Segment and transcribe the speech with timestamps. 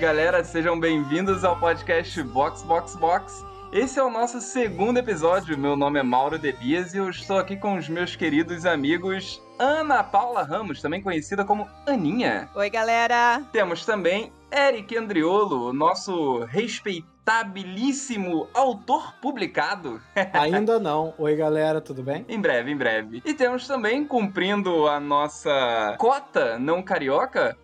[0.00, 3.44] Galera, sejam bem-vindos ao podcast Box Box Box.
[3.72, 5.58] Esse é o nosso segundo episódio.
[5.58, 10.04] Meu nome é Mauro Debias e eu estou aqui com os meus queridos amigos Ana
[10.04, 12.48] Paula Ramos, também conhecida como Aninha.
[12.54, 13.42] Oi, galera!
[13.50, 20.00] Temos também Eric Andriolo, nosso respeitabilíssimo autor publicado.
[20.32, 21.12] Ainda não.
[21.18, 22.24] Oi, galera, tudo bem?
[22.28, 23.20] Em breve, em breve.
[23.24, 27.56] E temos também, cumprindo a nossa cota não carioca,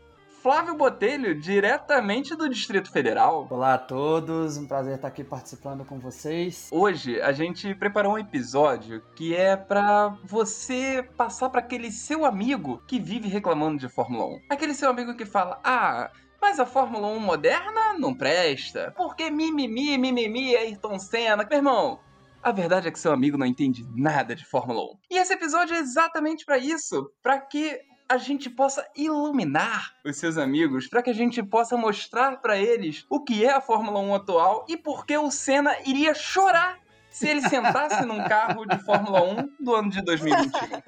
[0.45, 3.47] Flávio Botelho, diretamente do Distrito Federal.
[3.49, 6.69] Olá a todos, um prazer estar aqui participando com vocês.
[6.71, 12.83] Hoje a gente preparou um episódio que é pra você passar pra aquele seu amigo
[12.87, 14.41] que vive reclamando de Fórmula 1.
[14.51, 18.93] Aquele seu amigo que fala: "Ah, mas a Fórmula 1 moderna não presta.
[18.95, 21.47] Porque mimimi, mimimi, Ayrton Senna.
[21.49, 22.01] Meu irmão,
[22.43, 24.99] a verdade é que seu amigo não entende nada de Fórmula 1.
[25.13, 30.37] E esse episódio é exatamente pra isso, Pra que a gente possa iluminar os seus
[30.37, 34.15] amigos, para que a gente possa mostrar para eles o que é a Fórmula 1
[34.15, 36.79] atual e por que o Senna iria chorar
[37.11, 40.83] se ele sentasse num carro de Fórmula 1 do ano de 2021.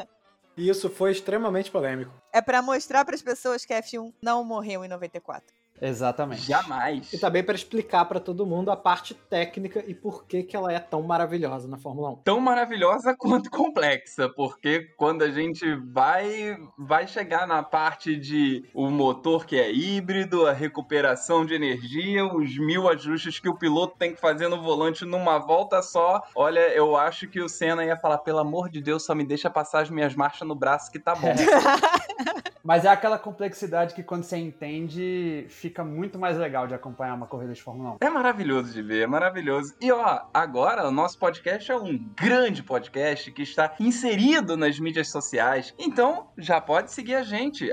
[0.56, 2.12] E isso foi extremamente polêmico.
[2.32, 5.54] É pra mostrar pras pessoas que a F1 não morreu em 94.
[5.80, 6.42] Exatamente.
[6.42, 7.12] Jamais.
[7.12, 10.72] E também para explicar para todo mundo a parte técnica e por que, que ela
[10.72, 12.16] é tão maravilhosa na Fórmula 1.
[12.16, 18.90] Tão maravilhosa quanto complexa, porque quando a gente vai vai chegar na parte de o
[18.90, 24.14] motor que é híbrido, a recuperação de energia, os mil ajustes que o piloto tem
[24.14, 28.18] que fazer no volante numa volta só, olha, eu acho que o Senna ia falar,
[28.18, 31.14] pelo amor de Deus, só me deixa passar as minhas marchas no braço que tá
[31.14, 31.34] bom.
[32.66, 37.26] Mas é aquela complexidade que quando você entende, fica muito mais legal de acompanhar uma
[37.26, 37.96] corrida de Fórmula 1.
[38.00, 39.74] É maravilhoso de ver, é maravilhoso.
[39.80, 45.10] E ó, agora o nosso podcast é um grande podcast que está inserido nas mídias
[45.10, 45.74] sociais.
[45.78, 47.70] Então, já pode seguir a gente,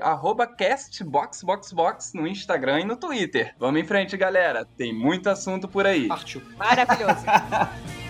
[0.58, 3.56] castboxboxbox no Instagram e no Twitter.
[3.58, 4.66] Vamos em frente, galera.
[4.78, 6.08] Tem muito assunto por aí.
[6.08, 6.42] Partiu.
[6.58, 7.24] Maravilhoso.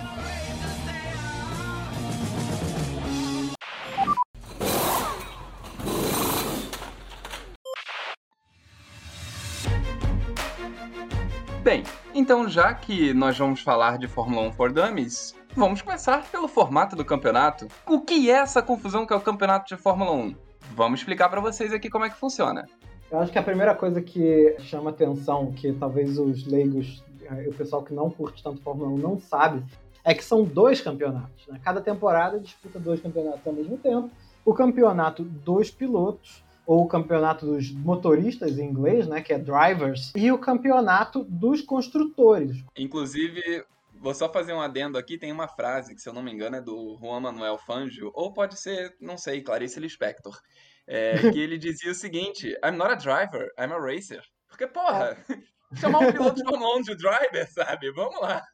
[11.64, 11.82] Bem,
[12.14, 16.94] então já que nós vamos falar de Fórmula 1 for Dummies, vamos começar pelo formato
[16.94, 17.70] do campeonato.
[17.88, 20.36] O que é essa confusão que é o campeonato de Fórmula 1?
[20.76, 22.68] Vamos explicar para vocês aqui como é que funciona.
[23.10, 27.54] Eu acho que a primeira coisa que chama atenção, que talvez os leigos e o
[27.54, 29.64] pessoal que não curte tanto Fórmula 1 não sabe,
[30.04, 31.48] é que são dois campeonatos.
[31.48, 31.62] Né?
[31.64, 34.12] Cada temporada disputa dois campeonatos ao mesmo tempo.
[34.44, 40.12] O campeonato dos pilotos ou o campeonato dos motoristas em inglês, né, que é drivers,
[40.16, 42.64] e o campeonato dos construtores.
[42.78, 46.32] Inclusive, vou só fazer um adendo aqui, tem uma frase que, se eu não me
[46.32, 50.40] engano, é do Juan Manuel Fangio, ou pode ser, não sei, Clarice Lispector,
[50.88, 54.22] é, que ele dizia o seguinte, I'm not a driver, I'm a racer.
[54.50, 55.18] Porque, porra,
[55.76, 57.92] chamar um piloto de Fórmula 1 de driver, sabe?
[57.92, 58.46] Vamos lá.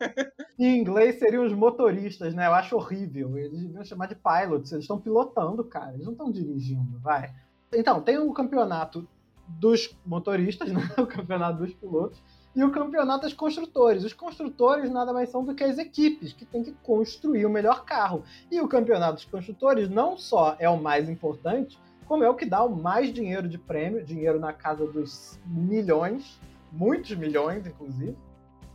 [0.58, 2.48] Em inglês seriam os motoristas, né?
[2.48, 3.38] Eu acho horrível.
[3.38, 4.72] Eles deviam chamar de pilots.
[4.72, 5.94] Eles estão pilotando, cara.
[5.94, 7.34] Eles não estão dirigindo, vai.
[7.74, 9.08] Então, tem o campeonato
[9.48, 10.82] dos motoristas, né?
[10.98, 12.22] o campeonato dos pilotos,
[12.56, 14.04] e o campeonato dos construtores.
[14.04, 17.86] Os construtores nada mais são do que as equipes que têm que construir o melhor
[17.86, 18.24] carro.
[18.52, 22.46] E o campeonato dos construtores não só é o mais importante, como é o que
[22.46, 26.40] dá o mais dinheiro de prêmio, dinheiro na casa dos milhões,
[26.72, 28.18] muitos milhões, inclusive.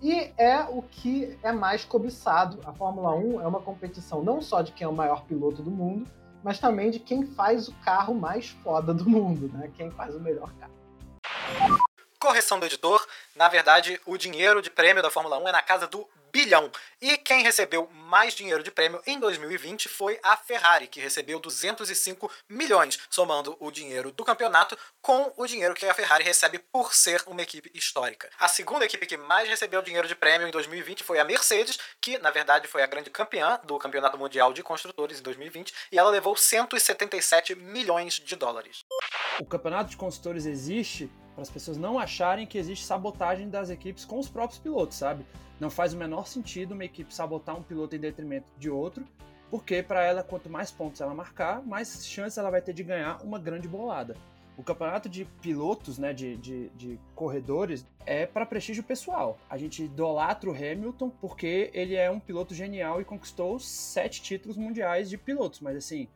[0.00, 2.60] E é o que é mais cobiçado.
[2.64, 5.70] A Fórmula 1 é uma competição não só de quem é o maior piloto do
[5.70, 6.06] mundo,
[6.44, 9.72] mas também de quem faz o carro mais foda do mundo, né?
[9.74, 10.74] Quem faz o melhor carro.
[12.20, 15.86] Correção do editor, na verdade, o dinheiro de prêmio da Fórmula 1 é na casa
[15.86, 16.68] do bilhão.
[17.00, 22.28] E quem recebeu mais dinheiro de prêmio em 2020 foi a Ferrari, que recebeu 205
[22.48, 27.22] milhões, somando o dinheiro do campeonato com o dinheiro que a Ferrari recebe por ser
[27.28, 28.28] uma equipe histórica.
[28.36, 32.18] A segunda equipe que mais recebeu dinheiro de prêmio em 2020 foi a Mercedes, que
[32.18, 36.10] na verdade foi a grande campeã do Campeonato Mundial de Construtores em 2020, e ela
[36.10, 38.83] levou 177 milhões de dólares.
[39.40, 44.04] O campeonato de construtores existe para as pessoas não acharem que existe sabotagem das equipes
[44.04, 45.26] com os próprios pilotos, sabe?
[45.58, 49.04] Não faz o menor sentido uma equipe sabotar um piloto em detrimento de outro,
[49.50, 53.20] porque para ela, quanto mais pontos ela marcar, mais chances ela vai ter de ganhar
[53.24, 54.16] uma grande bolada.
[54.56, 59.36] O campeonato de pilotos, né, de, de, de corredores, é para prestígio pessoal.
[59.50, 64.56] A gente idolatra o Hamilton porque ele é um piloto genial e conquistou sete títulos
[64.56, 65.58] mundiais de pilotos.
[65.58, 66.06] Mas assim,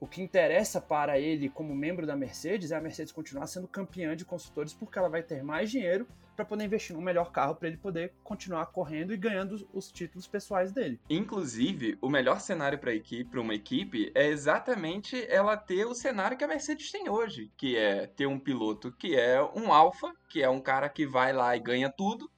[0.00, 4.16] o que interessa para ele como membro da Mercedes é a Mercedes continuar sendo campeã
[4.16, 6.06] de construtores porque ela vai ter mais dinheiro
[6.36, 10.28] para poder investir num melhor carro para ele poder continuar correndo e ganhando os títulos
[10.28, 11.00] pessoais dele.
[11.10, 16.38] Inclusive, o melhor cenário para equipe, para uma equipe é exatamente ela ter o cenário
[16.38, 20.40] que a Mercedes tem hoje, que é ter um piloto que é um alfa, que
[20.40, 22.30] é um cara que vai lá e ganha tudo,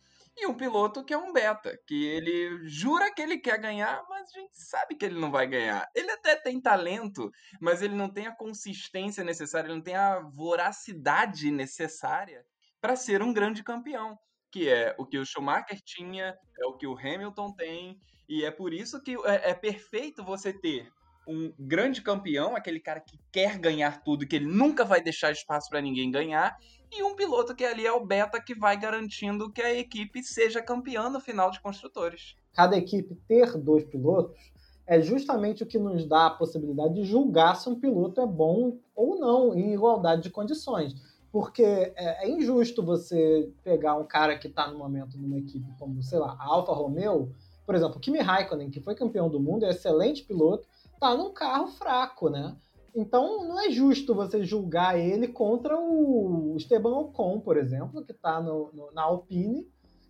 [0.42, 4.28] e um piloto que é um beta, que ele jura que ele quer ganhar, mas
[4.34, 5.86] a gente sabe que ele não vai ganhar.
[5.94, 10.20] Ele até tem talento, mas ele não tem a consistência necessária, ele não tem a
[10.20, 12.44] voracidade necessária
[12.80, 14.18] para ser um grande campeão,
[14.50, 17.98] que é o que o Schumacher tinha, é o que o Hamilton tem,
[18.28, 20.90] e é por isso que é, é perfeito você ter
[21.30, 25.70] um grande campeão, aquele cara que quer ganhar tudo, que ele nunca vai deixar espaço
[25.70, 26.56] para ninguém ganhar,
[26.92, 30.60] e um piloto que ali é o beta que vai garantindo que a equipe seja
[30.60, 32.34] campeã no final de construtores.
[32.52, 34.52] Cada equipe ter dois pilotos
[34.86, 38.78] é justamente o que nos dá a possibilidade de julgar se um piloto é bom
[38.94, 40.94] ou não em igualdade de condições.
[41.30, 46.02] Porque é, é injusto você pegar um cara que está no momento numa equipe como,
[46.02, 47.32] sei lá, a Alfa Romeo,
[47.64, 50.66] por exemplo, Kimi Raikkonen, que foi campeão do mundo, é excelente piloto,
[51.00, 52.56] tá num carro fraco, né?
[52.94, 58.40] Então não é justo você julgar ele contra o Esteban Ocon, por exemplo, que está
[58.40, 59.66] no, no, na Alpine,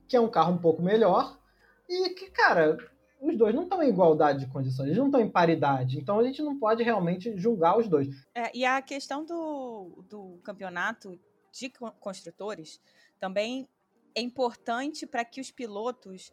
[0.09, 1.39] que é um carro um pouco melhor,
[1.89, 2.79] e que, cara,
[3.21, 5.99] os dois não estão em igualdade de condições, eles não estão em paridade.
[5.99, 8.27] Então a gente não pode realmente julgar os dois.
[8.35, 11.19] É, e a questão do, do campeonato
[11.53, 11.71] de
[12.01, 12.81] construtores
[13.19, 13.69] também
[14.15, 16.33] é importante para que os pilotos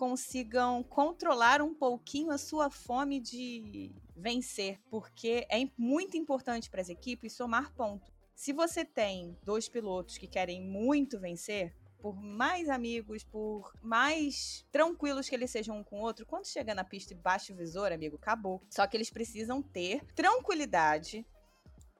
[0.00, 6.88] consigam controlar um pouquinho a sua fome de vencer, porque é muito importante para as
[6.88, 8.10] equipes somar ponto.
[8.34, 15.28] Se você tem dois pilotos que querem muito vencer, por mais amigos, por mais tranquilos
[15.28, 17.92] que eles sejam um com o outro, quando chega na pista e baixa o visor,
[17.92, 18.62] amigo, acabou.
[18.70, 21.26] Só que eles precisam ter tranquilidade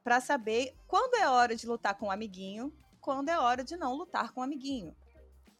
[0.02, 3.76] para saber quando é hora de lutar com o um amiguinho, quando é hora de
[3.76, 4.97] não lutar com o um amiguinho.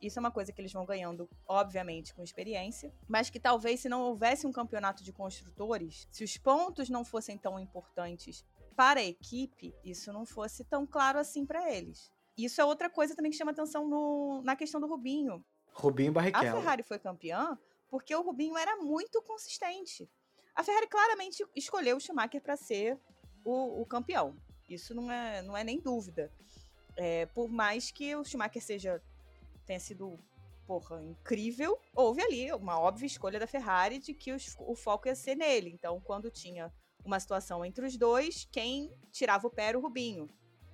[0.01, 3.89] Isso é uma coisa que eles vão ganhando, obviamente, com experiência, mas que talvez se
[3.89, 8.45] não houvesse um campeonato de construtores, se os pontos não fossem tão importantes
[8.75, 12.11] para a equipe, isso não fosse tão claro assim para eles.
[12.37, 15.45] Isso é outra coisa também que chama atenção no, na questão do Rubinho.
[15.75, 16.59] Rubinho Barrichello.
[16.59, 17.59] A Ferrari foi campeã
[17.91, 20.09] porque o Rubinho era muito consistente.
[20.55, 22.99] A Ferrari claramente escolheu o Schumacher para ser
[23.45, 24.37] o, o, campeão.
[24.69, 26.33] Isso não é, não é nem dúvida.
[26.97, 29.03] É, por mais que o Schumacher seja
[29.67, 30.19] tenha sido,
[30.67, 35.15] porra, incrível, houve ali uma óbvia escolha da Ferrari de que os, o foco ia
[35.15, 35.71] ser nele.
[35.71, 36.73] Então, quando tinha
[37.05, 40.29] uma situação entre os dois, quem tirava o pé era o Rubinho.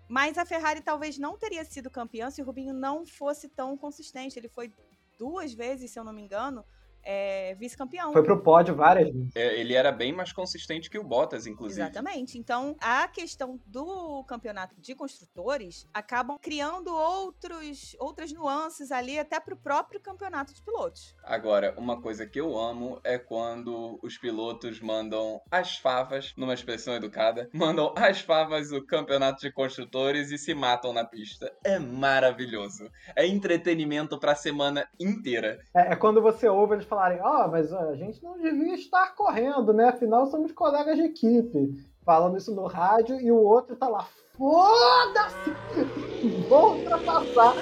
[0.08, 4.38] Mas a Ferrari talvez não teria sido campeã se o Rubinho não fosse tão consistente.
[4.38, 4.72] Ele foi
[5.18, 6.64] duas vezes, se eu não me engano,
[7.06, 8.12] é, vice-campeão.
[8.12, 9.30] Foi pro pódio várias vezes.
[9.36, 11.80] É, ele era bem mais consistente que o Bottas, inclusive.
[11.80, 12.36] Exatamente.
[12.36, 19.56] Então, a questão do campeonato de construtores acabam criando outros, outras nuances ali até pro
[19.56, 21.14] próprio campeonato de pilotos.
[21.22, 26.94] Agora, uma coisa que eu amo é quando os pilotos mandam as favas, numa expressão
[26.94, 31.52] educada, mandam as favas o campeonato de construtores e se matam na pista.
[31.62, 32.90] É maravilhoso.
[33.14, 35.60] É entretenimento pra semana inteira.
[35.72, 39.14] É, é quando você ouve eles falarem, ó, oh, mas a gente não devia estar
[39.14, 39.90] correndo, né?
[39.90, 41.74] Afinal, somos colegas de equipe.
[42.02, 45.50] Falando isso no rádio e o outro tá lá, foda-se!
[46.48, 47.54] Vou ultrapassar!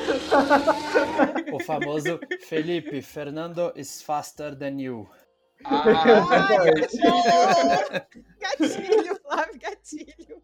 [1.53, 5.09] O famoso Felipe, Fernando is faster than you.
[5.65, 5.83] Ah,
[6.51, 7.13] Ai, gatilho!
[8.39, 10.43] gatilho, Flávio, gatilho.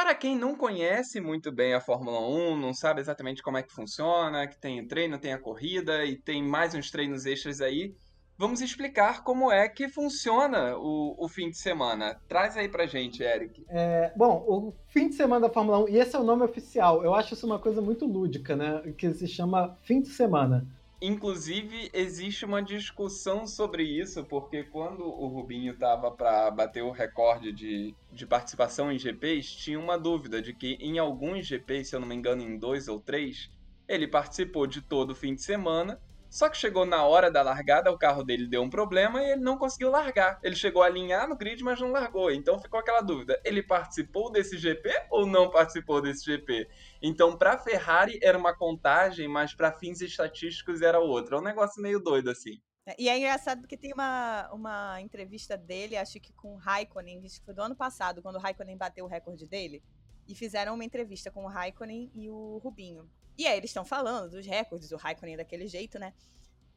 [0.00, 3.74] Para quem não conhece muito bem a Fórmula 1, não sabe exatamente como é que
[3.74, 7.96] funciona, que tem o treino, tem a corrida e tem mais uns treinos extras aí,
[8.38, 12.16] vamos explicar como é que funciona o, o fim de semana.
[12.28, 13.66] Traz aí pra gente, Eric.
[13.68, 17.02] É, bom, o fim de semana da Fórmula 1, e esse é o nome oficial,
[17.02, 18.80] eu acho isso uma coisa muito lúdica, né?
[18.96, 20.64] Que se chama fim de semana.
[21.00, 27.52] Inclusive, existe uma discussão sobre isso, porque quando o Rubinho estava para bater o recorde
[27.52, 32.00] de, de participação em GPs, tinha uma dúvida de que em alguns GPs, se eu
[32.00, 33.48] não me engano, em dois ou três,
[33.86, 37.90] ele participou de todo o fim de semana só que chegou na hora da largada,
[37.90, 40.38] o carro dele deu um problema e ele não conseguiu largar.
[40.42, 42.30] Ele chegou a alinhar no grid, mas não largou.
[42.30, 46.68] Então ficou aquela dúvida: ele participou desse GP ou não participou desse GP?
[47.02, 51.36] Então, para Ferrari era uma contagem, mas para fins estatísticos era outra.
[51.36, 52.60] É um negócio meio doido assim.
[52.98, 57.40] E é engraçado porque tem uma, uma entrevista dele, acho que com o Raikkonen, acho
[57.40, 59.82] que foi do ano passado, quando o Raikkonen bateu o recorde dele.
[60.26, 63.10] E fizeram uma entrevista com o Raikkonen e o Rubinho.
[63.38, 66.12] E aí eles estão falando dos recordes, o Raikkonen daquele jeito, né?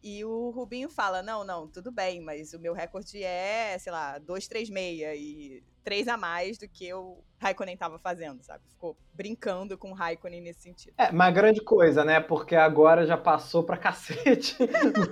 [0.03, 4.17] E o Rubinho fala: não, não, tudo bem, mas o meu recorde é, sei lá,
[4.19, 8.63] 236 e três a mais do que o Raikkonen estava fazendo, sabe?
[8.67, 10.93] Ficou brincando com o Raikkonen nesse sentido.
[10.97, 12.19] É, uma grande coisa, né?
[12.19, 14.55] Porque agora já passou pra cacete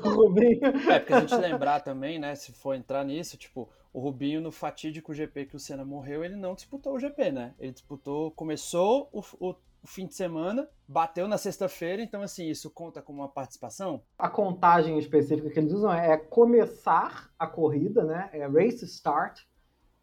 [0.04, 0.66] o Rubinho.
[0.92, 2.36] É, porque a gente lembrar também, né?
[2.36, 6.36] Se for entrar nisso, tipo, o Rubinho no fatídico GP que o Senna morreu, ele
[6.36, 7.54] não disputou o GP, né?
[7.60, 12.70] Ele disputou, começou o, o o fim de semana, bateu na sexta-feira, então assim, isso
[12.70, 14.02] conta como uma participação?
[14.18, 18.30] A contagem específica que eles usam é começar a corrida, né?
[18.34, 19.42] É race start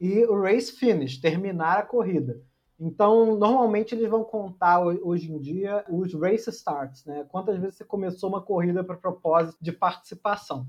[0.00, 2.42] e o race finish, terminar a corrida.
[2.78, 7.24] Então, normalmente eles vão contar hoje em dia os race starts, né?
[7.30, 10.66] Quantas vezes você começou uma corrida para propósito de participação.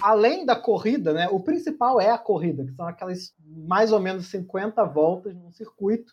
[0.00, 1.28] Além da corrida, né?
[1.28, 6.12] O principal é a corrida, que são aquelas mais ou menos 50 voltas num circuito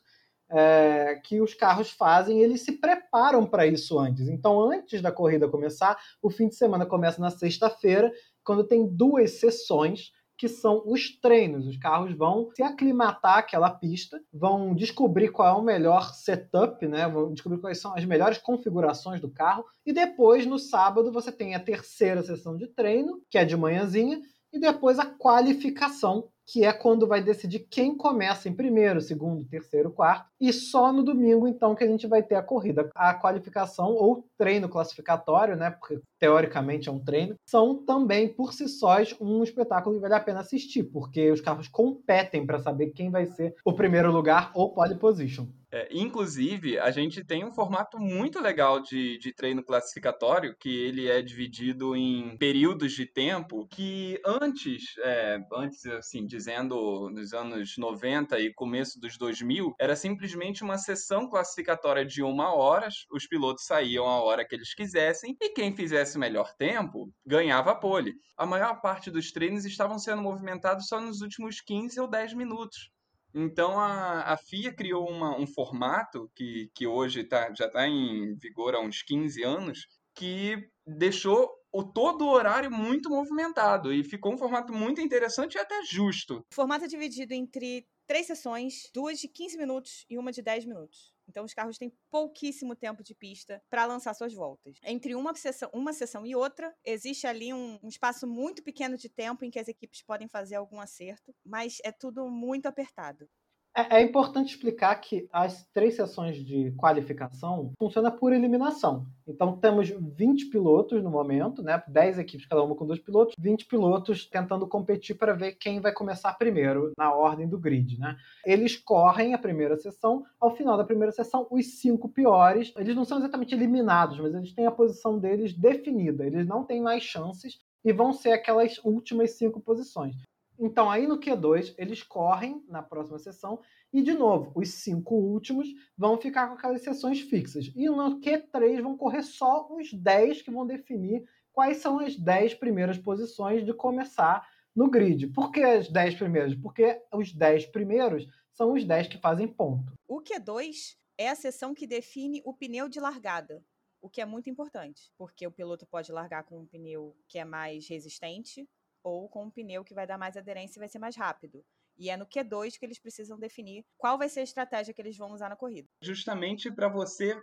[0.49, 4.27] é, que os carros fazem, eles se preparam para isso antes.
[4.27, 8.11] Então, antes da corrida começar, o fim de semana começa na sexta-feira,
[8.43, 11.67] quando tem duas sessões que são os treinos.
[11.67, 17.07] Os carros vão se aclimatar àquela pista, vão descobrir qual é o melhor setup, né?
[17.09, 19.65] vão descobrir quais são as melhores configurações do carro.
[19.85, 24.21] E depois, no sábado, você tem a terceira sessão de treino, que é de manhãzinha,
[24.51, 29.91] e depois a qualificação, que é quando vai decidir quem começa em primeiro, segundo, terceiro,
[29.91, 30.29] quarto.
[30.41, 32.89] E só no domingo, então, que a gente vai ter a corrida.
[32.95, 35.69] A qualificação ou treino classificatório, né?
[35.69, 40.19] Porque teoricamente é um treino, são também por si sós um espetáculo que vale a
[40.19, 44.73] pena assistir, porque os carros competem para saber quem vai ser o primeiro lugar ou
[44.73, 45.45] pole position.
[45.71, 51.07] É, inclusive, a gente tem um formato muito legal de, de treino classificatório, que ele
[51.07, 58.39] é dividido em períodos de tempo, que antes, é, antes assim, dizendo nos anos 90
[58.39, 64.07] e começo dos 2000, era simplesmente uma sessão classificatória de uma hora, os pilotos saíam
[64.07, 68.15] a hora que eles quisessem, e quem fizesse melhor tempo ganhava a pole.
[68.35, 72.89] A maior parte dos treinos estavam sendo movimentados só nos últimos 15 ou 10 minutos.
[73.33, 78.35] Então a, a FIA criou uma, um formato que, que hoje tá, já está em
[78.35, 84.33] vigor há uns 15 anos, que deixou o todo o horário muito movimentado e ficou
[84.33, 86.43] um formato muito interessante e até justo.
[86.51, 90.65] O formato é dividido entre três sessões, duas de 15 minutos e uma de 10
[90.65, 91.13] minutos.
[91.29, 94.77] Então os carros têm pouquíssimo tempo de pista para lançar suas voltas.
[94.83, 99.07] Entre uma sessão, uma sessão e outra, existe ali um, um, espaço muito pequeno de
[99.07, 103.29] tempo em que as equipes podem fazer algum acerto, mas é tudo muito apertado.
[103.75, 109.05] É, é, importante explicar que as três sessões de qualificação funcionam por eliminação.
[109.27, 111.81] Então temos 20 pilotos no momento, né?
[111.87, 115.93] 10 equipes, cada uma com dois pilotos, 20 pilotos tentando competir para ver quem vai
[115.93, 118.17] começar primeiro na ordem do grid, né?
[118.43, 123.05] Eles correm a primeira sessão, ao final da primeira sessão, os cinco piores, eles não
[123.05, 127.59] são exatamente eliminados, mas eles têm a posição deles definida, eles não têm mais chances
[127.83, 130.15] e vão ser aquelas últimas cinco posições.
[130.59, 133.61] Então, aí no Q2, eles correm na próxima sessão
[133.93, 137.71] e, de novo, os cinco últimos vão ficar com aquelas sessões fixas.
[137.75, 141.23] E no Q3 vão correr só os 10 que vão definir
[141.53, 145.27] quais são as 10 primeiras posições de começar no grid.
[145.27, 146.55] Por que as 10 primeiras?
[146.55, 149.93] Porque os 10 primeiros são os 10 que fazem ponto.
[150.07, 153.63] O Q2 é a sessão que define o pneu de largada
[154.01, 157.45] o que é muito importante, porque o piloto pode largar com um pneu que é
[157.45, 158.67] mais resistente
[159.03, 161.63] ou com um pneu que vai dar mais aderência e vai ser mais rápido.
[161.97, 165.17] E é no Q2 que eles precisam definir qual vai ser a estratégia que eles
[165.17, 165.87] vão usar na corrida.
[166.01, 167.37] Justamente para você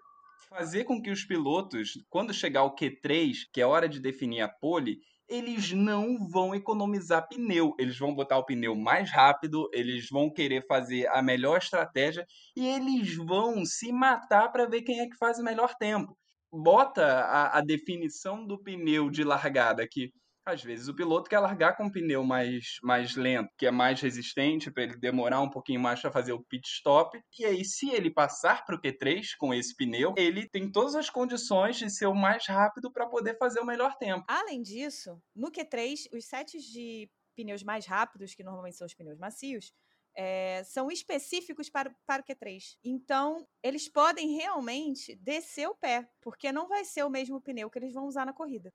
[0.48, 4.48] fazer com que os pilotos, quando chegar o Q3, que é hora de definir a
[4.48, 4.98] pole,
[5.28, 7.75] eles não vão economizar pneu.
[7.78, 12.25] Eles vão botar o pneu mais rápido, eles vão querer fazer a melhor estratégia
[12.56, 16.16] e eles vão se matar para ver quem é que faz o melhor tempo.
[16.50, 20.12] Bota a, a definição do pneu de largada aqui
[20.46, 24.00] às vezes o piloto quer largar com um pneu mais, mais lento, que é mais
[24.00, 27.20] resistente, para ele demorar um pouquinho mais para fazer o pit stop.
[27.38, 31.10] E aí, se ele passar para o Q3 com esse pneu, ele tem todas as
[31.10, 34.24] condições de ser o mais rápido para poder fazer o melhor tempo.
[34.28, 39.18] Além disso, no Q3, os sets de pneus mais rápidos, que normalmente são os pneus
[39.18, 39.72] macios,
[40.16, 42.76] é, são específicos para, para o Q3.
[42.84, 47.78] Então, eles podem realmente descer o pé, porque não vai ser o mesmo pneu que
[47.78, 48.72] eles vão usar na corrida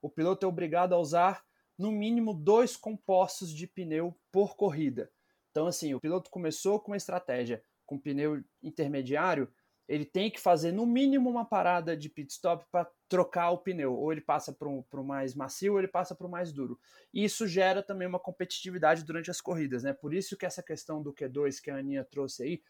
[0.00, 1.44] o piloto é obrigado a usar
[1.78, 5.10] no mínimo dois compostos de pneu por corrida.
[5.50, 9.52] Então, assim, o piloto começou com uma estratégia com pneu intermediário,
[9.88, 13.92] ele tem que fazer no mínimo uma parada de pit stop para trocar o pneu,
[13.92, 16.78] ou ele passa para o mais macio, ou ele passa para o mais duro.
[17.12, 19.92] E isso gera também uma competitividade durante as corridas, né?
[19.92, 22.62] Por isso que essa questão do Q2 que a Aninha trouxe aí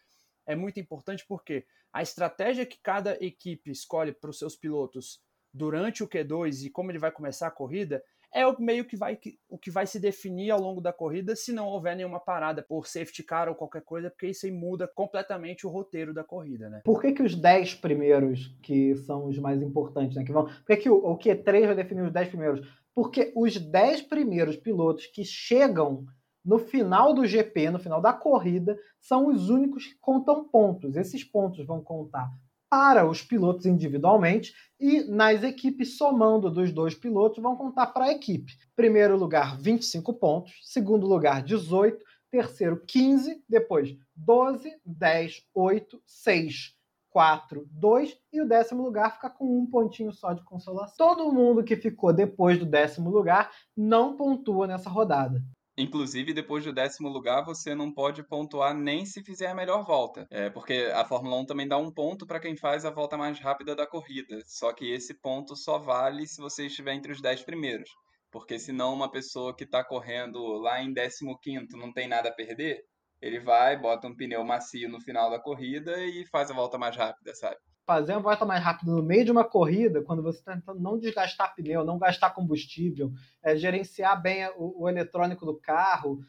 [0.47, 5.21] é muito importante, porque a estratégia que cada equipe escolhe para os seus pilotos
[5.53, 8.03] durante o Q2 e como ele vai começar a corrida
[8.33, 11.51] é o meio que vai o que vai se definir ao longo da corrida se
[11.51, 15.67] não houver nenhuma parada por safety car ou qualquer coisa, porque isso aí muda completamente
[15.67, 16.81] o roteiro da corrida, né?
[16.85, 20.23] Por que, que os 10 primeiros, que são os mais importantes, né?
[20.23, 22.81] Que vão, por que, que o, o Q3 vai definir os 10 primeiros?
[22.95, 26.05] Porque os 10 primeiros pilotos que chegam
[26.43, 30.95] no final do GP, no final da corrida, são os únicos que contam pontos.
[30.95, 32.31] Esses pontos vão contar
[32.71, 38.11] para os pilotos individualmente e nas equipes, somando dos dois pilotos, vão contar para a
[38.11, 38.53] equipe.
[38.77, 40.53] Primeiro lugar, 25 pontos.
[40.63, 42.01] Segundo lugar, 18.
[42.31, 43.43] Terceiro, 15.
[43.47, 46.73] Depois, 12, 10, 8, 6,
[47.09, 48.17] 4, 2.
[48.31, 50.95] E o décimo lugar fica com um pontinho só de consolação.
[50.97, 55.43] Todo mundo que ficou depois do décimo lugar não pontua nessa rodada.
[55.77, 60.27] Inclusive, depois do décimo lugar, você não pode pontuar nem se fizer a melhor volta.
[60.29, 63.39] É, porque a Fórmula 1 também dá um ponto para quem faz a volta mais
[63.39, 64.39] rápida da corrida.
[64.45, 67.89] Só que esse ponto só vale se você estiver entre os 10 primeiros.
[68.31, 72.81] Porque senão uma pessoa que está correndo lá em 15 não tem nada a perder,
[73.21, 76.95] ele vai, bota um pneu macio no final da corrida e faz a volta mais
[76.95, 77.57] rápida, sabe?
[77.91, 80.97] Fazer uma volta mais rápida no meio de uma corrida, quando você está tentando não
[80.97, 83.11] desgastar pneu, não gastar combustível,
[83.43, 86.21] é, gerenciar bem o, o, eletrônico do carro,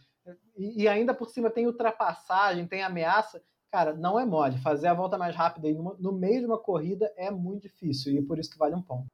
[0.57, 3.41] e, e, ainda por cima tem ultrapassagem, tem ameaça,
[3.71, 4.59] cara, não é mole.
[4.59, 8.23] Fazer a volta mais rápida numa, no meio de uma corrida é muito difícil, e
[8.23, 9.07] por isso que vale um ponto.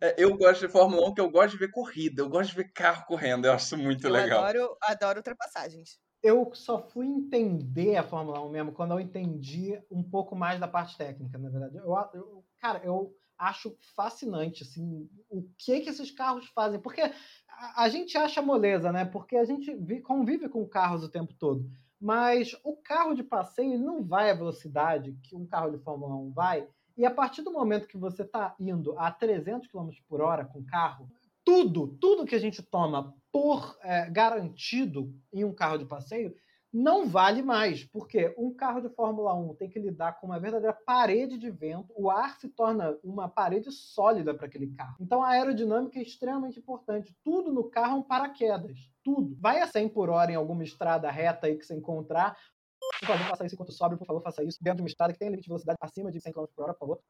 [0.00, 2.56] É, eu gosto de Fórmula 1 porque eu gosto de ver corrida, eu gosto de
[2.56, 4.38] ver carro correndo, eu acho muito eu legal.
[4.38, 9.80] Eu adoro, adoro ultrapassagens eu só fui entender a Fórmula 1 mesmo quando eu entendi
[9.90, 11.76] um pouco mais da parte técnica, na verdade.
[11.76, 17.84] Eu, eu, cara, eu acho fascinante assim, o que que esses carros fazem, porque a,
[17.84, 19.04] a gente acha moleza, né?
[19.04, 21.64] Porque a gente vi, convive com carros o tempo todo.
[21.98, 26.32] Mas o carro de passeio não vai à velocidade que um carro de Fórmula 1
[26.32, 26.68] vai.
[26.96, 30.60] E a partir do momento que você está indo a 300 km por hora com
[30.60, 31.08] o carro,
[31.50, 36.32] tudo, tudo que a gente toma por é, garantido em um carro de passeio
[36.72, 40.72] não vale mais, porque um carro de Fórmula 1 tem que lidar com uma verdadeira
[40.72, 44.94] parede de vento, o ar se torna uma parede sólida para aquele carro.
[45.00, 47.16] Então a aerodinâmica é extremamente importante.
[47.24, 49.36] Tudo no carro é um paraquedas, tudo.
[49.40, 52.36] Vai a 100 por hora em alguma estrada reta aí que você encontrar,
[53.00, 55.18] por favor, faça isso enquanto sobe, por favor, faça isso dentro de uma estrada que
[55.18, 57.00] tem limite de velocidade acima de 100 km por hora, por favor.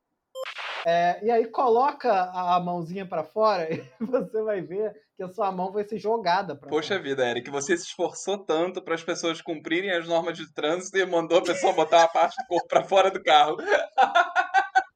[0.86, 5.52] É, e aí coloca a mãozinha para fora e você vai ver que a sua
[5.52, 7.02] mão vai ser jogada para Poxa fora.
[7.02, 11.04] vida, Eric, você se esforçou tanto para as pessoas cumprirem as normas de trânsito e
[11.04, 13.56] mandou a pessoa botar a parte do corpo para fora do carro.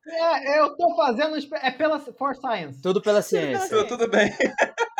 [0.07, 2.81] É, eu tô fazendo é pela for science.
[2.81, 3.68] Tudo pela ciência.
[3.68, 4.31] Tudo, tudo bem.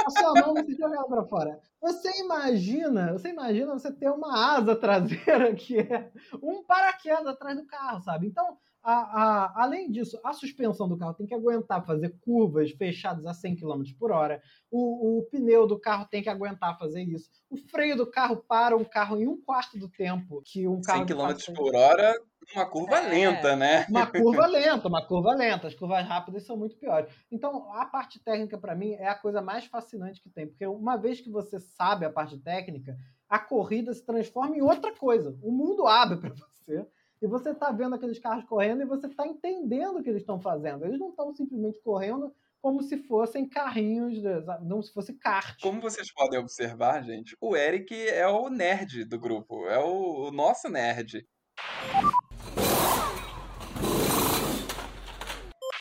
[0.05, 1.61] A sua mão vai ser jogada para fora.
[1.81, 6.11] Você imagina, você imagina você ter uma asa traseira que é
[6.43, 8.27] um paraquedas atrás do carro, sabe?
[8.27, 13.25] Então, a, a, além disso, a suspensão do carro tem que aguentar fazer curvas fechadas
[13.25, 14.43] a 100 km por hora.
[14.71, 17.31] O, o, pneu do carro tem que aguentar fazer isso.
[17.49, 21.07] O freio do carro para um carro em um quarto do tempo que um carro.
[21.09, 22.15] 100 km por hora,
[22.55, 23.87] uma curva é, lenta, né?
[23.89, 25.67] Uma curva lenta, uma curva lenta.
[25.67, 27.11] As curvas rápidas são muito piores.
[27.33, 30.47] Então, a parte técnica, para mim, é a coisa mais fascinante que tem.
[30.47, 32.99] Porque uma vez que você sabe a parte técnica,
[33.31, 35.35] a corrida se transforma em outra coisa.
[35.43, 36.87] O mundo abre para você
[37.25, 40.39] e você está vendo aqueles carros correndo e você está entendendo o que eles estão
[40.39, 40.85] fazendo.
[40.85, 44.19] Eles não estão simplesmente correndo como se fossem carrinhos,
[44.61, 45.59] não se fosse kart.
[45.63, 50.31] Como vocês podem observar, gente, o Eric é o nerd do grupo, é o, o
[50.31, 51.27] nosso nerd.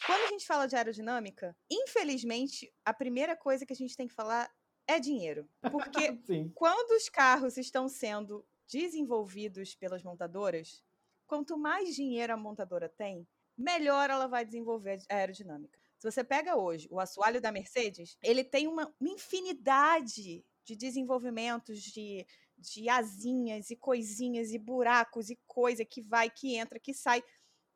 [0.06, 4.14] Quando a gente fala de aerodinâmica, infelizmente, a primeira coisa que a gente tem que
[4.14, 4.50] falar
[4.88, 5.46] é dinheiro.
[5.70, 6.18] Porque
[6.56, 10.82] quando os carros estão sendo desenvolvidos pelas montadoras,
[11.34, 15.80] quanto mais dinheiro a montadora tem, melhor ela vai desenvolver a aerodinâmica.
[15.98, 21.82] Se você pega hoje o assoalho da Mercedes, ele tem uma, uma infinidade de desenvolvimentos
[21.82, 22.24] de,
[22.56, 27.24] de asinhas e coisinhas e buracos e coisa que vai, que entra, que sai.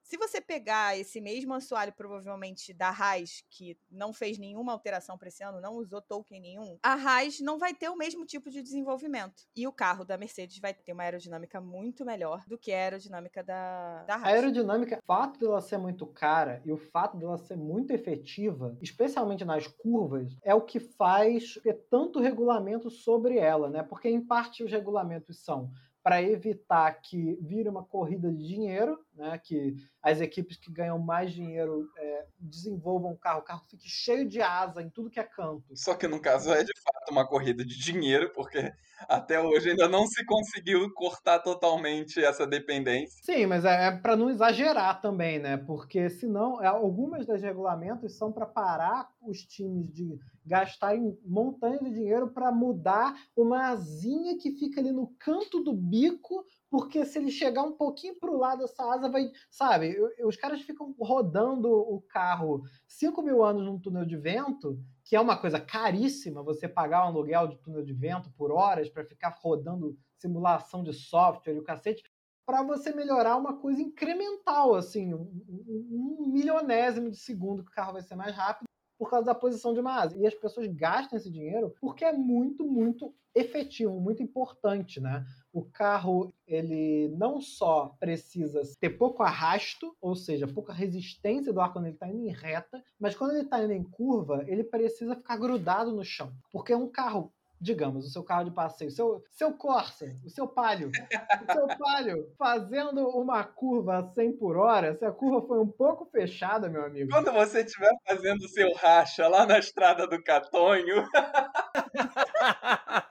[0.07, 5.27] Se você pegar esse mesmo assoalho, provavelmente da Haas, que não fez nenhuma alteração para
[5.27, 8.61] esse ano, não usou token nenhum, a Haas não vai ter o mesmo tipo de
[8.61, 9.43] desenvolvimento.
[9.53, 13.43] E o carro da Mercedes vai ter uma aerodinâmica muito melhor do que a aerodinâmica
[13.43, 14.23] da, da Haas.
[14.23, 18.77] A aerodinâmica, o fato dela ser muito cara e o fato dela ser muito efetiva,
[18.81, 23.83] especialmente nas curvas, é o que faz ter tanto regulamento sobre ela, né?
[23.83, 25.69] Porque em parte os regulamentos são
[26.07, 31.33] para evitar que vire uma corrida de dinheiro, né, que as equipes que ganham mais
[31.33, 35.23] dinheiro é, desenvolvam o carro, o carro fique cheio de asa em tudo que é
[35.23, 35.75] canto.
[35.75, 38.71] Só que no caso é de fato uma corrida de dinheiro, porque
[39.07, 43.19] até hoje ainda não se conseguiu cortar totalmente essa dependência.
[43.23, 45.57] Sim, mas é, é para não exagerar também, né?
[45.57, 51.89] Porque senão, é, algumas das regulamentos são para parar os times de gastarem montanha de
[51.89, 57.31] dinheiro para mudar uma asinha que fica ali no canto do bico porque se ele
[57.31, 59.31] chegar um pouquinho para o lado, essa asa vai.
[59.49, 65.15] Sabe, os caras ficam rodando o carro 5 mil anos num túnel de vento, que
[65.15, 69.05] é uma coisa caríssima você pagar um aluguel de túnel de vento por horas para
[69.05, 72.03] ficar rodando simulação de software e o cacete,
[72.45, 77.93] para você melhorar uma coisa incremental, assim, um, um milionésimo de segundo que o carro
[77.93, 78.66] vai ser mais rápido
[78.97, 80.17] por causa da posição de uma asa.
[80.17, 85.25] E as pessoas gastam esse dinheiro porque é muito, muito efetivo, muito importante, né?
[85.53, 91.71] O carro, ele não só precisa ter pouco arrasto, ou seja, pouca resistência do ar
[91.71, 95.15] quando ele está indo em reta, mas quando ele está indo em curva, ele precisa
[95.15, 96.33] ficar grudado no chão.
[96.51, 100.89] Porque um carro digamos, o seu carro de passeio, seu, seu Corsa, o seu Palio,
[100.89, 105.67] o seu Palio fazendo uma curva a 100 por hora, se a curva foi um
[105.67, 107.09] pouco fechada, meu amigo.
[107.09, 111.03] Quando você estiver fazendo o seu racha lá na estrada do Catonho.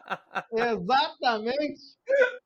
[0.59, 1.81] Exatamente.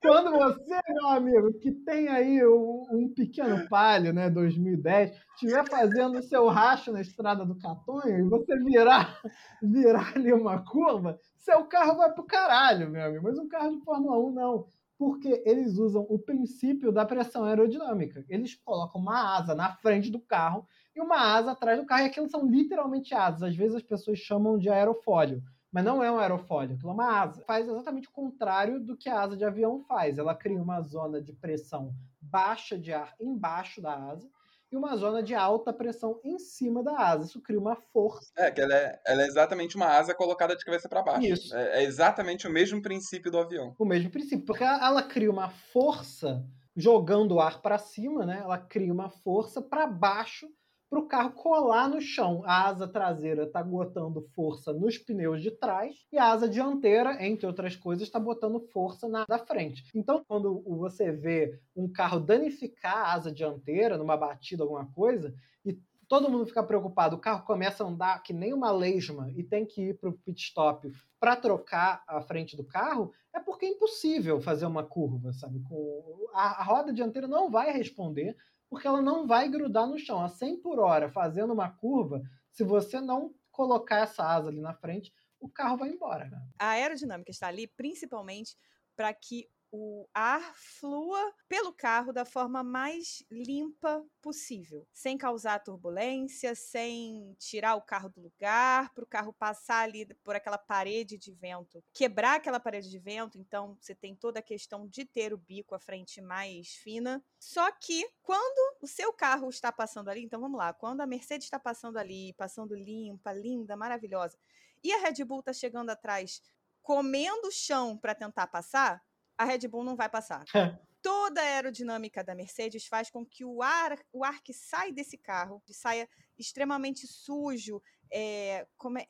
[0.01, 6.19] Quando você, meu amigo, que tem aí um, um pequeno palio, né, 2010, estiver fazendo
[6.19, 9.21] o seu racho na estrada do Catonho e você virar,
[9.63, 13.25] virar ali uma curva, seu carro vai pro caralho, meu amigo.
[13.25, 14.67] Mas um carro de Fórmula 1 não.
[14.99, 18.23] Porque eles usam o princípio da pressão aerodinâmica.
[18.29, 22.03] Eles colocam uma asa na frente do carro e uma asa atrás do carro.
[22.03, 23.43] E aquilo são literalmente asas.
[23.43, 25.43] Às vezes as pessoas chamam de aerofólio.
[25.73, 27.45] Mas não é um aerofólio, aquilo é uma asa.
[27.47, 30.19] Faz exatamente o contrário do que a asa de avião faz.
[30.19, 34.29] Ela cria uma zona de pressão baixa de ar embaixo da asa
[34.73, 37.27] e uma zona de alta pressão em cima da asa.
[37.27, 38.31] Isso cria uma força.
[38.37, 41.27] É, que ela é, ela é exatamente uma asa colocada de cabeça para baixo.
[41.27, 41.57] Isso.
[41.57, 43.75] É, é, exatamente o mesmo princípio do avião.
[43.79, 46.45] O mesmo princípio, porque ela cria uma força
[46.77, 48.41] jogando o ar para cima, né?
[48.43, 50.49] Ela cria uma força para baixo
[50.91, 52.43] para o carro colar no chão.
[52.45, 57.47] A asa traseira está botando força nos pneus de trás e a asa dianteira, entre
[57.47, 59.85] outras coisas, está botando força na da frente.
[59.95, 65.33] Então, quando você vê um carro danificar a asa dianteira numa batida, alguma coisa,
[65.65, 69.45] e todo mundo fica preocupado, o carro começa a andar que nem uma lesma e
[69.45, 73.67] tem que ir para o pit stop para trocar a frente do carro, é porque
[73.67, 75.61] é impossível fazer uma curva, sabe?
[75.63, 78.37] Com a, a roda dianteira não vai responder
[78.71, 80.23] porque ela não vai grudar no chão.
[80.23, 84.73] A 100 por hora, fazendo uma curva, se você não colocar essa asa ali na
[84.73, 86.27] frente, o carro vai embora.
[86.27, 86.41] Né?
[86.59, 88.57] A aerodinâmica está ali principalmente
[88.95, 96.55] para que o ar flua pelo carro da forma mais limpa possível, sem causar turbulência,
[96.55, 101.33] sem tirar o carro do lugar, para o carro passar ali por aquela parede de
[101.33, 103.39] vento, quebrar aquela parede de vento.
[103.39, 107.23] Então, você tem toda a questão de ter o bico, a frente mais fina.
[107.39, 111.47] Só que quando o seu carro está passando ali, então vamos lá, quando a Mercedes
[111.47, 114.37] está passando ali, passando limpa, linda, maravilhosa,
[114.83, 116.43] e a Red Bull está chegando atrás,
[116.83, 119.03] comendo o chão para tentar passar
[119.41, 120.45] a Red Bull não vai passar.
[120.55, 120.79] É.
[121.01, 125.17] Toda a aerodinâmica da Mercedes faz com que o ar, o ar que sai desse
[125.17, 126.07] carro saia
[126.39, 128.67] extremamente sujo, é, é,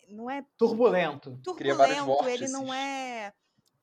[0.08, 1.36] não é turbulento.
[1.42, 3.32] Turbulento, ele não é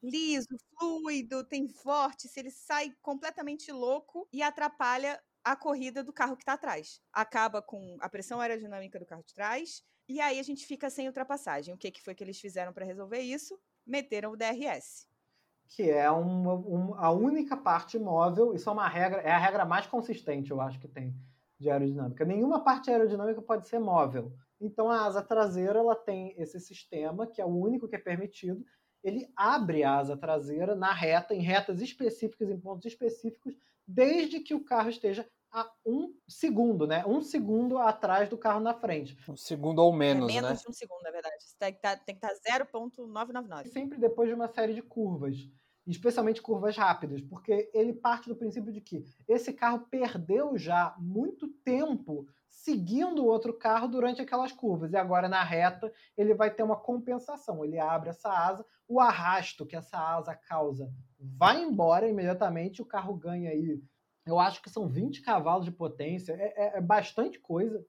[0.02, 0.48] liso,
[0.80, 6.54] fluido, tem vórtice, ele sai completamente louco e atrapalha a corrida do carro que está
[6.54, 7.02] atrás.
[7.12, 11.08] Acaba com a pressão aerodinâmica do carro de trás e aí a gente fica sem
[11.08, 11.74] ultrapassagem.
[11.74, 13.60] O que, que foi que eles fizeram para resolver isso?
[13.86, 15.08] Meteram o DRS
[15.70, 19.66] que é uma, uma, a única parte móvel, isso é uma regra, é a regra
[19.66, 21.16] mais consistente, eu acho que tem
[21.60, 22.24] de aerodinâmica.
[22.24, 24.32] Nenhuma parte aerodinâmica pode ser móvel.
[24.60, 28.64] Então a asa traseira ela tem esse sistema que é o único que é permitido.
[29.04, 33.56] Ele abre a asa traseira na reta, em retas específicas, em pontos específicos,
[33.88, 37.06] desde que o carro esteja a um segundo, né?
[37.06, 39.18] Um segundo atrás do carro na frente.
[39.30, 40.56] Um segundo ou menos, é menos né?
[40.58, 41.36] de um segundo, na verdade.
[41.60, 41.94] Tem que tá,
[42.34, 43.68] estar 0.999.
[43.68, 45.50] Sempre depois de uma série de curvas,
[45.86, 51.48] especialmente curvas rápidas, porque ele parte do princípio de que esse carro perdeu já muito
[51.48, 54.92] tempo seguindo o outro carro durante aquelas curvas.
[54.92, 57.64] E agora na reta ele vai ter uma compensação.
[57.64, 63.14] Ele abre essa asa, o arrasto que essa asa causa vai embora imediatamente, o carro
[63.16, 63.82] ganha aí
[64.28, 67.84] eu acho que são 20 cavalos de potência, é, é, é bastante coisa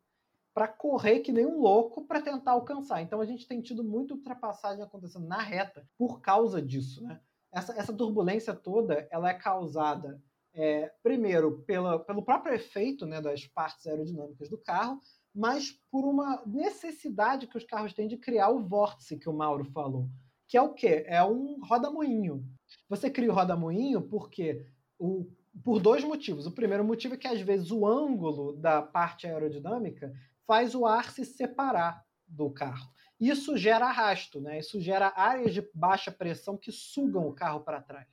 [0.54, 3.02] para correr que nem um louco para tentar alcançar.
[3.02, 7.20] Então a gente tem tido muita ultrapassagem acontecendo na reta por causa disso, né?
[7.52, 10.20] Essa, essa turbulência toda, ela é causada
[10.52, 15.00] é, primeiro pela, pelo próprio efeito né, das partes aerodinâmicas do carro,
[15.34, 19.64] mas por uma necessidade que os carros têm de criar o vórtice que o Mauro
[19.64, 20.08] falou.
[20.48, 21.04] Que é o quê?
[21.06, 22.44] É um roda-moinho.
[22.88, 24.66] Você cria o roda-moinho porque
[24.98, 25.30] o,
[25.64, 26.46] por dois motivos.
[26.46, 30.12] O primeiro motivo é que às vezes o ângulo da parte aerodinâmica
[30.46, 32.90] faz o ar se separar do carro.
[33.20, 34.58] Isso gera arrasto, né?
[34.58, 38.08] Isso gera áreas de baixa pressão que sugam o carro para trás.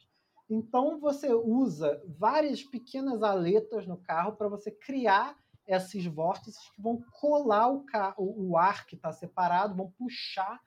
[0.49, 7.03] Então você usa várias pequenas aletas no carro para você criar esses vórtices que vão
[7.19, 10.60] colar o, carro, o ar que está separado, vão puxar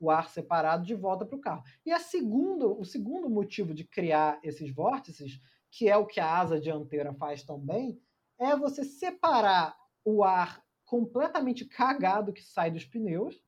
[0.00, 1.62] o ar separado de volta para o carro.
[1.84, 5.40] E a segundo, o segundo motivo de criar esses vórtices,
[5.76, 8.00] que é o que a asa dianteira faz também,
[8.38, 13.38] é você separar o ar completamente cagado que sai dos pneus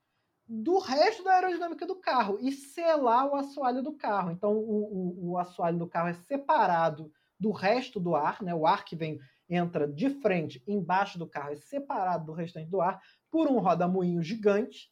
[0.47, 4.31] do resto da aerodinâmica do carro e selar o assoalho do carro.
[4.31, 7.11] Então, o, o, o assoalho do carro é separado
[7.41, 8.55] do resto do ar, né?
[8.55, 12.83] o ar que vem entra de frente embaixo do carro é separado do restante do
[12.83, 14.91] ar por um roda-moinho gigante.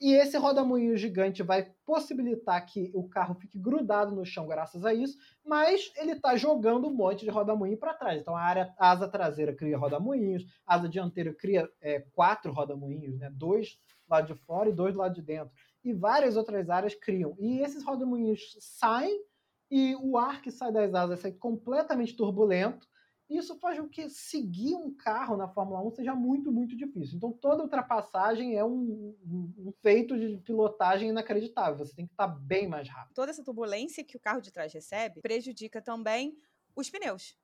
[0.00, 4.94] E esse roda-moinho gigante vai possibilitar que o carro fique grudado no chão graças a
[4.94, 8.20] isso, mas ele está jogando um monte de roda-moinho para trás.
[8.20, 13.18] Então a, área, a asa traseira cria roda-moinhos, a asa dianteira cria é, quatro roda-moinhos,
[13.18, 13.28] né?
[13.32, 13.76] dois
[14.08, 15.52] lado de fora e dois do lado de dentro.
[15.84, 17.36] E várias outras áreas criam.
[17.38, 19.22] E esses rodamuinhos saem
[19.70, 22.86] e o ar que sai das asas é completamente turbulento.
[23.28, 27.16] Isso faz com que seguir um carro na Fórmula 1 seja muito, muito difícil.
[27.16, 31.84] Então, toda ultrapassagem é um, um, feito de pilotagem inacreditável.
[31.84, 33.14] Você tem que estar bem mais rápido.
[33.14, 36.38] Toda essa turbulência que o carro de trás recebe prejudica também
[36.74, 37.36] os pneus.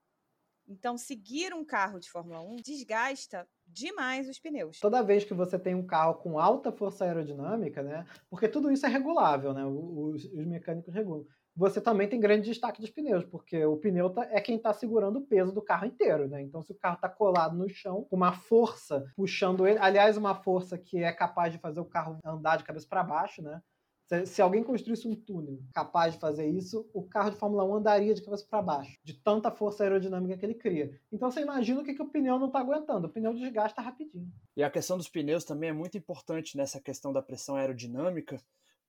[0.67, 4.79] Então, seguir um carro de Fórmula 1 desgasta demais os pneus.
[4.79, 8.05] Toda vez que você tem um carro com alta força aerodinâmica, né?
[8.29, 9.63] Porque tudo isso é regulável, né?
[9.63, 11.27] Os, os mecânicos regulam.
[11.55, 15.19] Você também tem grande destaque dos pneus, porque o pneu tá, é quem está segurando
[15.19, 16.41] o peso do carro inteiro, né?
[16.41, 20.35] Então, se o carro está colado no chão, com uma força puxando ele, aliás, uma
[20.35, 23.61] força que é capaz de fazer o carro andar de cabeça para baixo, né?
[24.07, 27.75] Se, se, alguém construísse um túnel capaz de fazer isso, o carro de Fórmula 1
[27.75, 30.91] andaria de cabeça para baixo, de tanta força aerodinâmica que ele cria.
[31.11, 33.07] Então você imagina o que, que o pneu não está aguentando.
[33.07, 34.31] O pneu desgasta rapidinho.
[34.55, 38.39] E a questão dos pneus também é muito importante nessa questão da pressão aerodinâmica,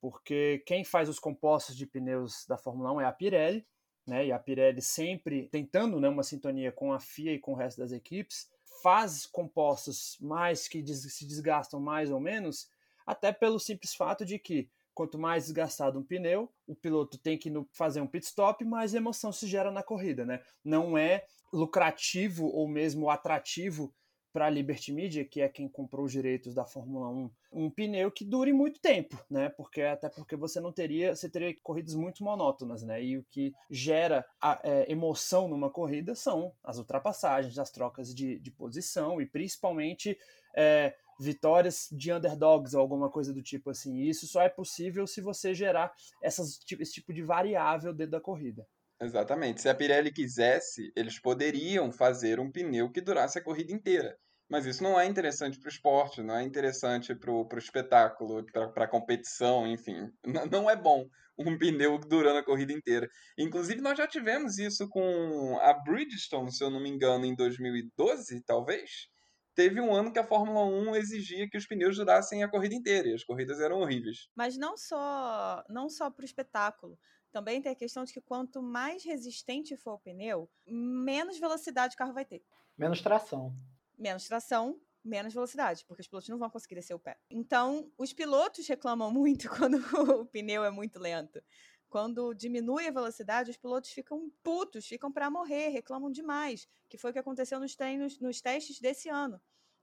[0.09, 3.67] porque quem faz os compostos de pneus da Fórmula 1 é a Pirelli,
[4.07, 4.27] né?
[4.27, 7.79] E a Pirelli sempre tentando né, uma sintonia com a FIA e com o resto
[7.79, 8.49] das equipes,
[8.85, 12.69] faz compostos mais que se desgastam mais ou menos,
[13.05, 17.53] até pelo simples fato de que Quanto mais desgastado um pneu, o piloto tem que
[17.71, 20.41] fazer um pit stop, mais emoção se gera na corrida, né?
[20.65, 23.95] Não é lucrativo ou mesmo atrativo
[24.37, 28.11] para a Liberty Media, que é quem comprou os direitos da Fórmula 1, um pneu
[28.11, 29.49] que dure muito tempo, né?
[29.49, 33.03] Porque até porque você não teria, você teria corridas muito monótonas, né?
[33.03, 38.39] E o que gera a, é, emoção numa corrida são as ultrapassagens, as trocas de,
[38.39, 40.19] de posição e principalmente
[40.55, 44.01] é, vitórias de underdogs ou alguma coisa do tipo assim.
[44.01, 48.21] E isso só é possível se você gerar essas, esse tipo de variável dentro da
[48.21, 48.69] corrida.
[49.01, 49.61] Exatamente.
[49.61, 54.17] Se a Pirelli quisesse, eles poderiam fazer um pneu que durasse a corrida inteira.
[54.49, 58.85] Mas isso não é interessante para o esporte, não é interessante para o espetáculo, para
[58.85, 60.09] a competição, enfim.
[60.51, 61.05] Não é bom
[61.39, 63.09] um pneu durando a corrida inteira.
[63.37, 68.43] Inclusive, nós já tivemos isso com a Bridgestone, se eu não me engano, em 2012,
[68.47, 69.09] talvez
[69.55, 73.09] teve um ano que a Fórmula 1 exigia que os pneus durassem a corrida inteira,
[73.09, 74.29] e as corridas eram horríveis.
[74.35, 76.99] Mas não só, não só para o espetáculo.
[77.37, 81.99] Também tem a questão de que quanto mais resistente for o pneu, menos velocidade o
[81.99, 82.43] carro vai ter.
[82.79, 83.55] Menos tração.
[83.99, 87.19] Menos tração, menos velocidade, porque os pilotos não vão conseguir descer o pé.
[87.29, 89.77] Então, os pilotos reclamam muito quando
[90.19, 91.43] o pneu é muito lento.
[91.91, 97.11] Quando diminui a velocidade, os pilotos ficam putos, ficam para morrer, reclamam demais, que foi
[97.11, 99.39] o que aconteceu nos treinos, nos testes desse ano,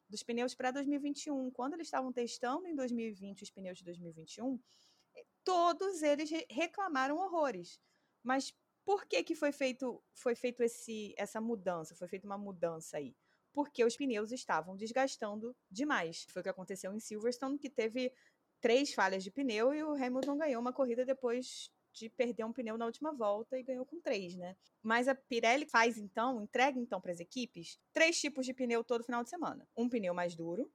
[0.10, 1.52] dos pneus para 2021.
[1.52, 4.60] Quando eles estavam testando em 2020 os pneus de 2021,
[5.44, 7.80] todos eles reclamaram horrores.
[8.24, 8.54] Mas
[8.86, 11.96] por que, que foi feito, foi feito esse, essa mudança?
[11.96, 13.16] Foi feita uma mudança aí?
[13.54, 16.26] Porque os pneus estavam desgastando demais.
[16.30, 18.12] Foi o que aconteceu em Silverstone, que teve
[18.60, 22.78] três falhas de pneu e o Hamilton ganhou uma corrida depois de perder um pneu
[22.78, 24.58] na última volta e ganhou com três, né?
[24.82, 29.04] Mas a Pirelli faz então, entrega então para as equipes três tipos de pneu todo
[29.04, 30.72] final de semana: um pneu mais duro,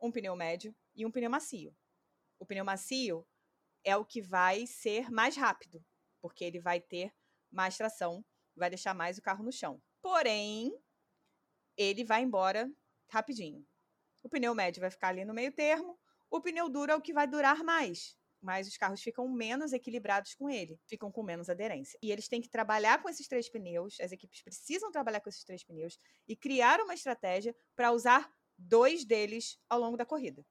[0.00, 1.74] um pneu médio e um pneu macio.
[2.38, 3.26] O pneu macio
[3.84, 5.84] é o que vai ser mais rápido,
[6.20, 7.12] porque ele vai ter
[7.50, 9.82] mais tração, vai deixar mais o carro no chão.
[10.02, 10.72] Porém,
[11.76, 12.70] ele vai embora
[13.08, 13.66] rapidinho.
[14.22, 15.98] O pneu médio vai ficar ali no meio termo,
[16.30, 20.34] o pneu duro é o que vai durar mais, mas os carros ficam menos equilibrados
[20.34, 21.98] com ele, ficam com menos aderência.
[22.02, 25.44] E eles têm que trabalhar com esses três pneus, as equipes precisam trabalhar com esses
[25.44, 30.44] três pneus e criar uma estratégia para usar dois deles ao longo da corrida.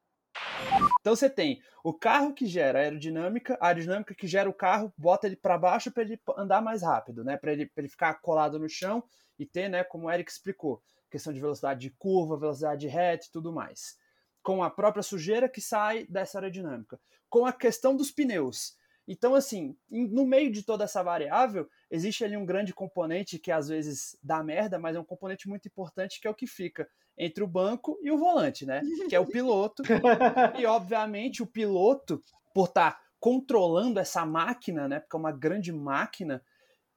[1.00, 5.28] Então você tem o carro que gera aerodinâmica, a aerodinâmica que gera o carro, bota
[5.28, 7.38] ele para baixo para ele andar mais rápido, né?
[7.38, 9.04] Para ele, ele ficar colado no chão
[9.38, 13.26] e ter, né, como o Eric explicou, questão de velocidade de curva, velocidade de reta
[13.26, 13.98] e tudo mais.
[14.44, 17.00] Com a própria sujeira que sai dessa aerodinâmica.
[17.30, 18.78] Com a questão dos pneus.
[19.08, 23.68] Então, assim, no meio de toda essa variável, existe ali um grande componente que às
[23.68, 26.88] vezes dá merda, mas é um componente muito importante que é o que fica
[27.20, 28.82] entre o banco e o volante, né?
[29.10, 29.84] Que é o piloto.
[30.58, 35.02] e, obviamente, o piloto, por estar tá controlando essa máquina, né?
[35.02, 36.42] Porque é uma grande máquina,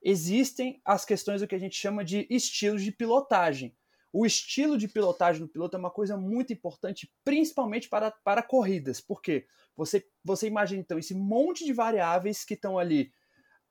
[0.01, 3.77] existem as questões do que a gente chama de estilos de pilotagem.
[4.13, 9.01] O estilo de pilotagem do piloto é uma coisa muito importante, principalmente para, para corridas.
[9.01, 9.47] Por quê?
[9.75, 13.11] Você, você imagina então esse monte de variáveis que estão ali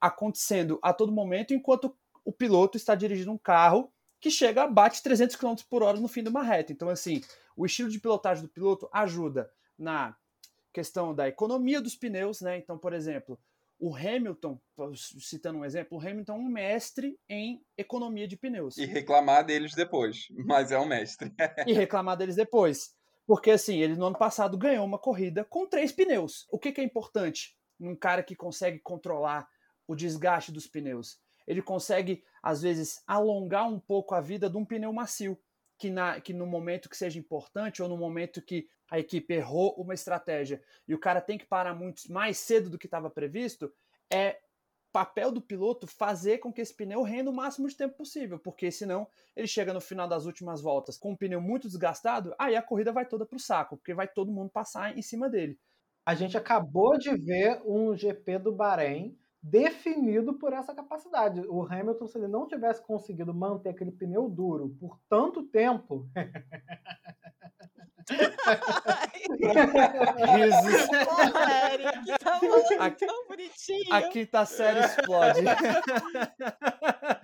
[0.00, 3.91] acontecendo a todo momento, enquanto o piloto está dirigindo um carro
[4.22, 6.72] que chega, bate 300 km por hora no fim de uma reta.
[6.72, 7.20] Então, assim,
[7.56, 10.16] o estilo de pilotagem do piloto ajuda na
[10.72, 12.56] questão da economia dos pneus, né?
[12.56, 13.36] Então, por exemplo,
[13.80, 14.60] o Hamilton,
[15.18, 18.78] citando um exemplo, o Hamilton é um mestre em economia de pneus.
[18.78, 21.34] E reclamar deles depois, mas é um mestre.
[21.66, 22.94] e reclamar deles depois.
[23.26, 26.46] Porque assim, ele no ano passado ganhou uma corrida com três pneus.
[26.48, 29.48] O que, que é importante num cara que consegue controlar
[29.84, 31.18] o desgaste dos pneus?
[31.46, 35.38] Ele consegue, às vezes, alongar um pouco a vida de um pneu macio.
[35.78, 39.74] Que, na, que no momento que seja importante ou no momento que a equipe errou
[39.76, 43.72] uma estratégia e o cara tem que parar muito mais cedo do que estava previsto,
[44.12, 44.38] é
[44.92, 48.70] papel do piloto fazer com que esse pneu renda o máximo de tempo possível, porque
[48.70, 52.62] senão ele chega no final das últimas voltas com o pneu muito desgastado, aí a
[52.62, 55.58] corrida vai toda para o saco, porque vai todo mundo passar em cima dele.
[56.04, 61.40] A gente acabou de ver um GP do Bahrein definido por essa capacidade.
[61.48, 66.06] O Hamilton, se ele não tivesse conseguido manter aquele pneu duro por tanto tempo.
[71.04, 73.94] Porra, Eric, tá falando Aqui- tão bonitinho.
[73.94, 75.40] A quinta série explode.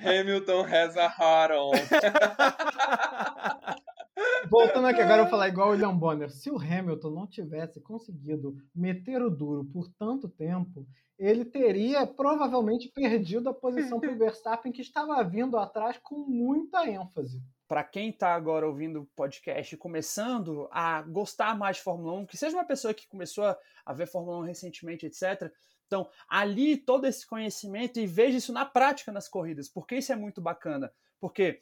[0.00, 1.72] Hamilton has a hard on.
[4.46, 6.30] Voltando aqui, agora eu vou falar igual o William Bonner.
[6.30, 10.86] Se o Hamilton não tivesse conseguido meter o duro por tanto tempo,
[11.18, 16.88] ele teria provavelmente perdido a posição para o Verstappen, que estava vindo atrás com muita
[16.88, 17.42] ênfase.
[17.66, 22.26] Para quem está agora ouvindo o podcast e começando a gostar mais de Fórmula 1,
[22.26, 25.52] que seja uma pessoa que começou a, a ver Fórmula 1 recentemente, etc.
[25.86, 30.16] Então, ali todo esse conhecimento e veja isso na prática nas corridas, porque isso é
[30.16, 30.90] muito bacana.
[31.20, 31.60] Porque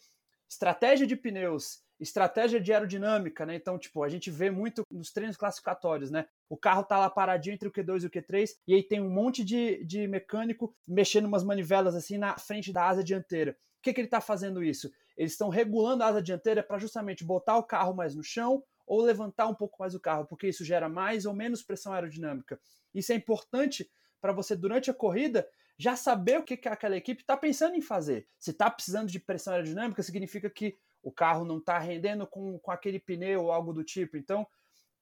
[0.49, 3.55] estratégia de pneus, estratégia de aerodinâmica, né?
[3.55, 6.27] Então, tipo, a gente vê muito nos treinos classificatórios, né?
[6.49, 9.11] O carro tá lá paradinho entre o Q2 e o Q3, e aí tem um
[9.11, 13.53] monte de, de mecânico mexendo umas manivelas assim na frente da asa dianteira.
[13.79, 14.91] O que, que ele tá fazendo isso?
[15.17, 19.03] Eles estão regulando a asa dianteira para justamente botar o carro mais no chão ou
[19.03, 22.61] levantar um pouco mais o carro, porque isso gera mais ou menos pressão aerodinâmica.
[22.95, 25.47] Isso é importante para você, durante a corrida,
[25.79, 28.27] já saber o que, que aquela equipe está pensando em fazer.
[28.39, 32.71] Se está precisando de pressão aerodinâmica, significa que o carro não está rendendo com, com
[32.71, 34.17] aquele pneu ou algo do tipo.
[34.17, 34.47] Então,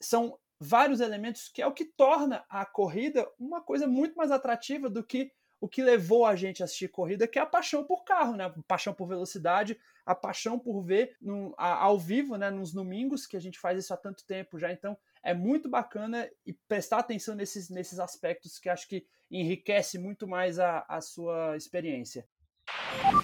[0.01, 4.89] são vários elementos que é o que torna a corrida uma coisa muito mais atrativa
[4.89, 5.31] do que
[5.61, 8.45] o que levou a gente a assistir corrida, que é a paixão por carro, né?
[8.45, 12.51] A paixão por velocidade, a paixão por ver no, a, ao vivo, né?
[12.51, 14.71] Nos domingos, que a gente faz isso há tanto tempo já.
[14.71, 20.29] Então, é muito bacana e prestar atenção nesses, nesses aspectos que acho que enriquece muito
[20.29, 22.29] mais a, a sua experiência.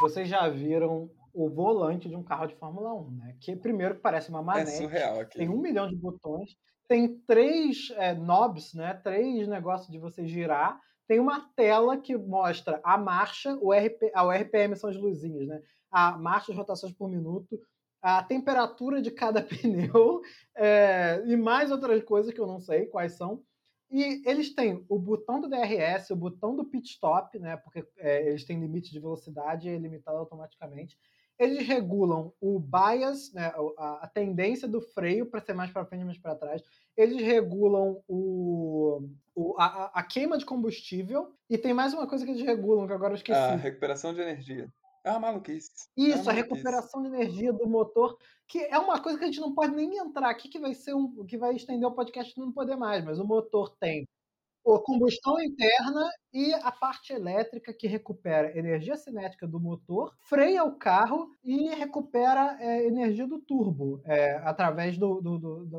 [0.00, 3.36] Vocês já viram o volante de um carro de Fórmula 1, né?
[3.40, 5.36] Que primeiro que parece uma É manete, surreal aqui.
[5.38, 6.56] tem um milhão de botões,
[6.88, 8.94] tem três é, knobs, né?
[8.94, 10.80] Três negócios de você girar.
[11.06, 15.60] Tem uma tela que mostra a marcha, o, RP, o RPM são as luzinhas, né?
[15.90, 17.58] A marcha, as rotações por minuto,
[18.02, 20.20] a temperatura de cada pneu
[20.56, 23.42] é, e mais outras coisas que eu não sei quais são.
[23.90, 27.56] E eles têm o botão do DRS, o botão do pit stop, né?
[27.56, 30.96] Porque é, eles têm limite de velocidade e é limitado automaticamente.
[31.40, 36.03] Eles regulam o bias, né, a, a tendência do freio para ser mais para frente
[36.03, 36.62] e mais para trás.
[36.94, 41.33] Eles regulam o, o- a, a- a queima de combustível.
[41.48, 43.38] E tem mais uma coisa que eles regulam, que agora eu esqueci.
[43.38, 44.68] A recuperação de energia.
[45.03, 45.70] É uma maluquice.
[45.97, 46.43] Isso, É a uma maluquice.
[46.43, 49.97] recuperação de energia do motor, que é uma coisa que a gente não pode nem
[49.97, 53.18] entrar aqui, que vai ser um, que vai estender o podcast não poder mais, mas
[53.18, 54.07] o motor tem
[54.66, 60.76] a combustão interna e a parte elétrica que recupera energia cinética do motor, freia o
[60.76, 65.38] carro e recupera é, energia do turbo é, através do- do-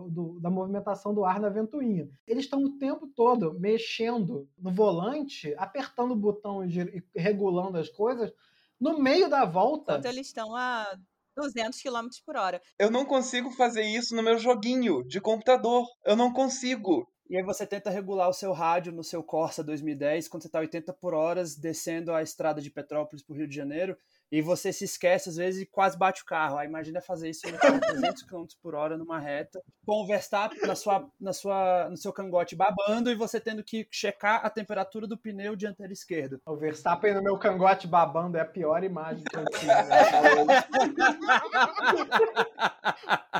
[0.10, 2.10] do- da movimentação do ar na ventoinha.
[2.28, 6.72] Eles estão o tempo todo mexendo no volante, apertando o botão e
[7.16, 8.32] e regulando as coisas.
[8.80, 10.98] No meio da volta, Enquanto eles estão a
[11.36, 12.62] 200 km por hora.
[12.80, 15.86] Eu não consigo fazer isso no meu joguinho de computador.
[16.06, 17.08] Eu não consigo.
[17.32, 20.60] E aí você tenta regular o seu rádio no seu Corsa 2010 quando você está
[20.60, 23.98] 80 por horas descendo a estrada de Petrópolis para o Rio de Janeiro
[24.30, 26.58] e você se esquece às vezes e quase bate o carro.
[26.58, 30.60] Aí imagina fazer isso no carro 300 km por hora numa reta, com o Verstappen
[30.68, 35.08] na sua, na sua, no seu cangote babando e você tendo que checar a temperatura
[35.08, 36.42] do pneu dianteiro esquerdo.
[36.46, 39.68] O Verstappen no meu cangote babando é a pior imagem que eu tive.
[39.68, 40.66] né?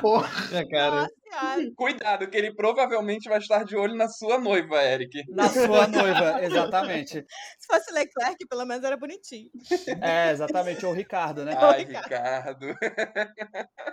[0.00, 1.06] Porra, cara.
[1.76, 5.22] Cuidado, que ele provavelmente vai estar de olho na sua noiva, Eric.
[5.30, 7.24] Na sua noiva, exatamente.
[7.58, 9.50] Se fosse Leclerc, pelo menos era bonitinho.
[10.00, 11.54] É, exatamente, ou o Ricardo, né?
[11.56, 12.66] Ai, Ricardo.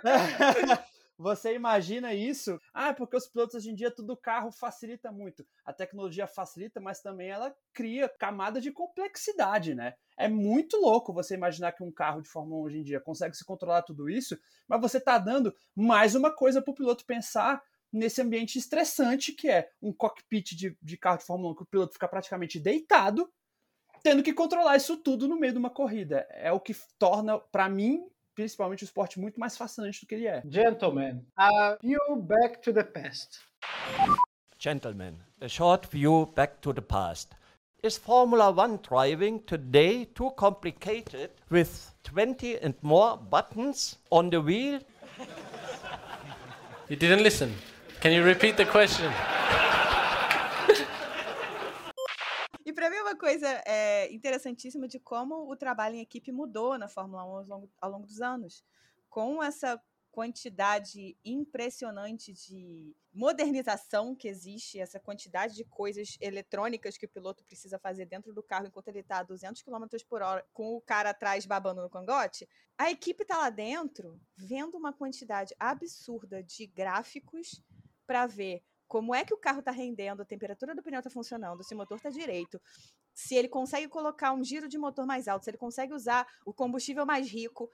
[1.20, 2.58] Você imagina isso?
[2.72, 5.46] Ah, porque os pilotos hoje em dia tudo carro facilita muito.
[5.66, 9.92] A tecnologia facilita, mas também ela cria camada de complexidade, né?
[10.16, 13.36] É muito louco você imaginar que um carro de Fórmula 1 hoje em dia consegue
[13.36, 14.34] se controlar tudo isso,
[14.66, 17.62] mas você tá dando mais uma coisa para o piloto pensar
[17.92, 21.66] nesse ambiente estressante que é um cockpit de, de carro de Fórmula 1 que o
[21.66, 23.30] piloto fica praticamente deitado,
[24.02, 26.26] tendo que controlar isso tudo no meio de uma corrida.
[26.30, 28.08] É o que torna, para mim,
[28.40, 30.42] principalmente o esporte muito mais fascinante do que ele é.
[30.48, 33.40] Gentlemen, a view back to the past.
[34.58, 37.34] Gentlemen, a short view back to the past.
[37.82, 44.80] Is Formula One driving today too complicated with 20 and more buttons on the wheel?
[46.88, 47.54] You didn't listen.
[48.00, 49.12] Can you repeat the question?
[52.80, 56.88] Para mim é uma coisa é, interessantíssima de como o trabalho em equipe mudou na
[56.88, 58.64] Fórmula 1 ao longo, ao longo dos anos.
[59.10, 59.78] Com essa
[60.10, 67.78] quantidade impressionante de modernização que existe, essa quantidade de coisas eletrônicas que o piloto precisa
[67.78, 71.10] fazer dentro do carro enquanto ele está a 200 km por hora, com o cara
[71.10, 77.62] atrás babando no cangote, a equipe está lá dentro vendo uma quantidade absurda de gráficos
[78.06, 81.62] para ver como é que o carro está rendendo, a temperatura do pneu está funcionando,
[81.62, 82.60] se o motor está direito,
[83.14, 86.52] se ele consegue colocar um giro de motor mais alto, se ele consegue usar o
[86.52, 87.70] combustível mais rico.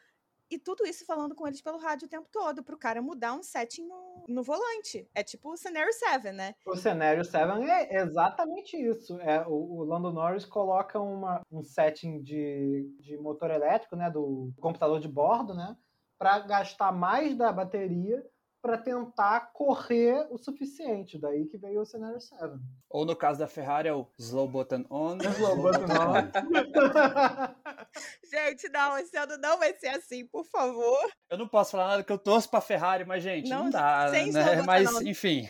[0.50, 3.42] E tudo isso falando com eles pelo rádio o tempo todo, pro cara mudar um
[3.42, 5.08] setting no, no volante.
[5.14, 6.54] É tipo o Scenario 7, né?
[6.66, 9.18] O cenário 7 é exatamente isso.
[9.20, 14.52] É, o, o Lando Norris coloca uma, um setting de, de motor elétrico, né, do
[14.60, 15.74] computador de bordo, né,
[16.18, 18.22] para gastar mais da bateria
[18.66, 21.18] para tentar correr o suficiente.
[21.18, 22.42] Daí que veio o cenário 7.
[22.90, 26.26] Ou no caso da Ferrari é o slow button on, Slow button on.
[28.28, 30.98] Gente, não, esse ano não vai ser assim, por favor.
[31.30, 34.08] Eu não posso falar nada que eu torço pra Ferrari, mas gente, não, Não, dá,
[34.10, 34.62] sem né?
[34.62, 35.02] Mas on.
[35.02, 35.48] enfim,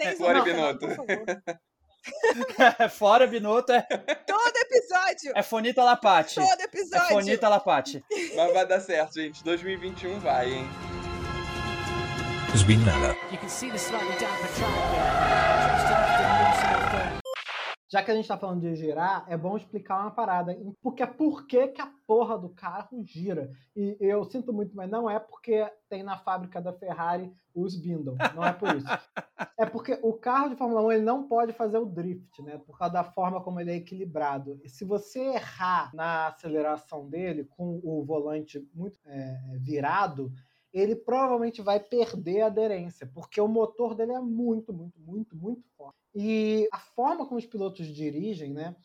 [0.00, 0.86] Sem Fora Binotto.
[2.90, 5.32] fora Binotto é, Todo episódio!
[5.34, 6.36] é Fonita Lapati.
[6.36, 7.08] Todo É episódio!
[7.08, 8.04] Fonita Lapati.
[8.36, 9.42] Mas vai dar certo, gente.
[9.42, 10.89] 2021 vai, hein?
[17.92, 20.56] Já que a gente tá falando de girar, é bom explicar uma parada.
[20.82, 23.50] Porque por que, que a porra do carro gira?
[23.74, 28.16] E eu sinto muito, mas não é porque tem na fábrica da Ferrari os Bindle.
[28.34, 28.86] Não é por isso.
[29.58, 32.58] É porque o carro de Fórmula 1 ele não pode fazer o drift, né?
[32.58, 34.60] Por causa da forma como ele é equilibrado.
[34.64, 40.32] E se você errar na aceleração dele com o volante muito é, virado,
[40.72, 45.68] ele provavelmente vai perder a aderência, porque o motor dele é muito, muito, muito, muito
[45.76, 45.98] forte.
[46.14, 48.76] E a forma como os pilotos dirigem, né,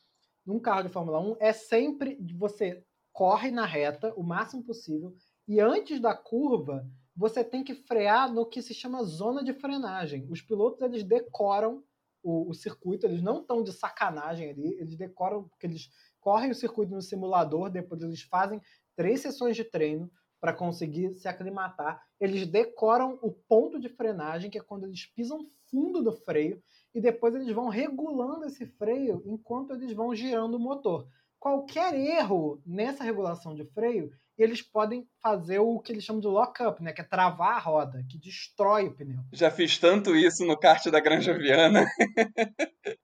[0.45, 5.15] num carro de Fórmula 1 é sempre você corre na reta o máximo possível
[5.47, 10.27] e antes da curva você tem que frear no que se chama zona de frenagem.
[10.29, 11.83] Os pilotos eles decoram
[12.21, 16.55] o, o circuito, eles não estão de sacanagem ali, eles decoram porque eles correm o
[16.55, 18.59] circuito no simulador, depois eles fazem
[18.95, 22.01] três sessões de treino para conseguir se aclimatar.
[22.19, 26.61] Eles decoram o ponto de frenagem, que é quando eles pisam fundo do freio,
[26.93, 31.07] e depois eles vão regulando esse freio enquanto eles vão girando o motor.
[31.39, 36.81] Qualquer erro nessa regulação de freio, eles podem fazer o que eles chamam de lock-up,
[36.81, 36.91] né?
[36.93, 39.19] que é travar a roda, que destrói o pneu.
[39.31, 41.85] Já fiz tanto isso no kart da Granja Viana.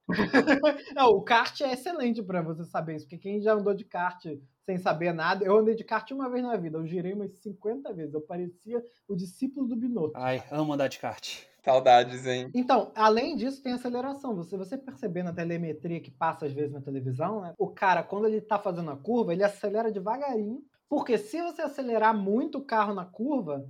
[0.96, 4.26] Não, o kart é excelente para você saber isso, porque quem já andou de kart
[4.66, 7.94] sem saber nada, eu andei de kart uma vez na vida, eu girei umas 50
[7.94, 10.14] vezes, eu parecia o discípulo do Binotto.
[10.16, 11.52] Ai, amo andar de kart.
[11.64, 12.50] Saudades, hein?
[12.56, 14.36] Então, além disso, tem aceleração.
[14.36, 17.54] Você, você perceber na telemetria que passa às vezes na televisão, né?
[17.58, 20.64] O cara, quando ele tá fazendo a curva, ele acelera devagarinho.
[20.92, 23.66] Porque se você acelerar muito o carro na curva,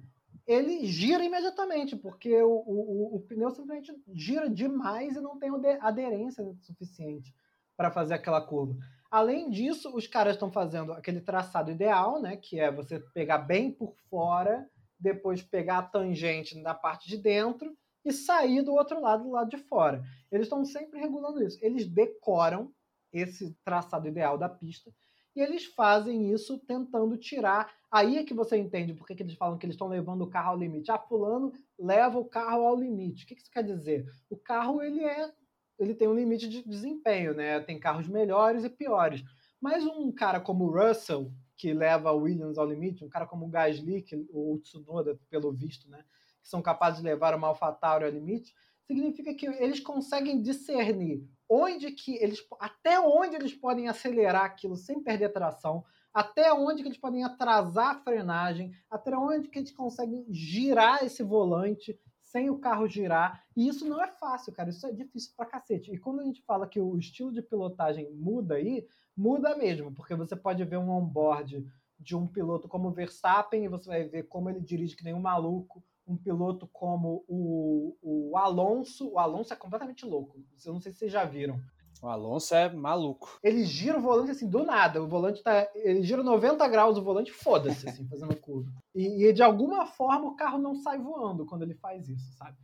[0.47, 5.77] ele gira imediatamente, porque o, o, o- pneu simplesmente gira demais e não tem ade-
[5.79, 7.31] aderência suficiente
[7.77, 8.75] para fazer aquela curva.
[9.11, 12.37] Além disso, os caras estão fazendo aquele traçado ideal, né?
[12.37, 14.67] Que é você pegar bem por fora,
[14.99, 19.51] depois pegar a tangente na parte de dentro e sair do outro lado, do lado
[19.51, 20.03] de fora.
[20.31, 21.59] Eles estão sempre regulando isso.
[21.61, 22.73] Eles decoram
[23.13, 24.91] esse traçado ideal da pista
[25.35, 27.73] e eles fazem isso tentando tirar.
[27.91, 30.29] Aí é que você entende por que, que eles falam que eles estão levando o
[30.29, 30.91] carro ao limite.
[30.91, 33.23] Ah, fulano leva o carro ao limite.
[33.23, 34.05] O que, que isso quer dizer?
[34.29, 35.31] O carro ele é
[35.79, 37.59] ele tem um limite de desempenho, né?
[37.59, 39.23] Tem carros melhores e piores.
[39.59, 43.45] Mas um cara como o Russell, que leva o Williams ao limite, um cara como
[43.45, 46.03] o Gasly, que, o Tsunoda, pelo visto, né?
[46.43, 48.53] Que são capazes de levar uma AlphaTauri ao limite,
[48.85, 55.03] significa que eles conseguem discernir onde que eles, até onde eles podem acelerar aquilo sem
[55.03, 55.83] perder tração,
[56.13, 61.21] até onde que eles podem atrasar a frenagem, até onde que eles conseguem girar esse
[61.21, 63.43] volante sem o carro girar.
[63.53, 64.69] E isso não é fácil, cara.
[64.69, 65.91] Isso é difícil pra cacete.
[65.91, 70.15] E quando a gente fala que o estilo de pilotagem muda aí, muda mesmo, porque
[70.15, 71.67] você pode ver um onboard
[71.99, 75.13] de um piloto como o Verstappen e você vai ver como ele dirige que nem
[75.13, 75.83] um maluco.
[76.07, 79.09] Um piloto como o, o Alonso.
[79.11, 80.37] O Alonso é completamente louco.
[80.65, 81.59] Eu não sei se vocês já viram.
[82.01, 83.39] O Alonso é maluco.
[83.43, 85.01] Ele gira o volante assim, do nada.
[85.01, 85.69] O volante tá.
[85.75, 88.71] Ele gira 90 graus o volante, foda-se, assim, fazendo curva.
[88.95, 92.57] E, e de alguma forma o carro não sai voando quando ele faz isso, sabe?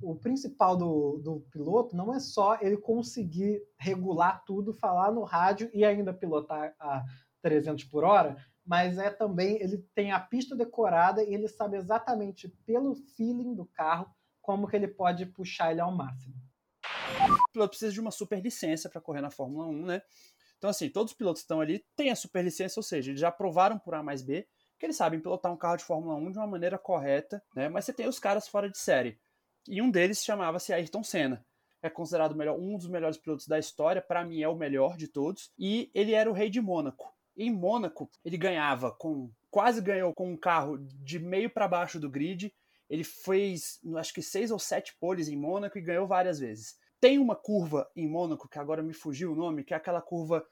[0.00, 5.68] O principal do, do piloto não é só ele conseguir regular tudo, falar no rádio
[5.74, 7.04] e ainda pilotar a
[7.42, 8.36] 300 por hora,
[8.70, 13.66] mas é também ele tem a pista decorada e ele sabe exatamente pelo feeling do
[13.66, 14.08] carro
[14.40, 16.36] como que ele pode puxar ele ao máximo.
[17.48, 20.02] O piloto precisa de uma super licença para correr na Fórmula 1, né?
[20.56, 23.32] Então, assim, todos os pilotos estão ali têm a super licença, ou seja, eles já
[23.32, 24.46] provaram por A mais B
[24.78, 27.68] que eles sabem pilotar um carro de Fórmula 1 de uma maneira correta, né?
[27.68, 29.20] Mas você tem os caras fora de série.
[29.66, 31.44] E um deles chamava-se Ayrton Senna.
[31.82, 35.08] É considerado melhor, um dos melhores pilotos da história, para mim é o melhor de
[35.08, 37.12] todos, e ele era o rei de Mônaco.
[37.40, 42.10] Em Mônaco, ele ganhava com quase ganhou com um carro de meio para baixo do
[42.10, 42.54] grid.
[42.86, 46.76] Ele fez, acho que seis ou sete poles em Mônaco e ganhou várias vezes.
[47.00, 50.44] Tem uma curva em Mônaco, que agora me fugiu o nome, que é aquela curva,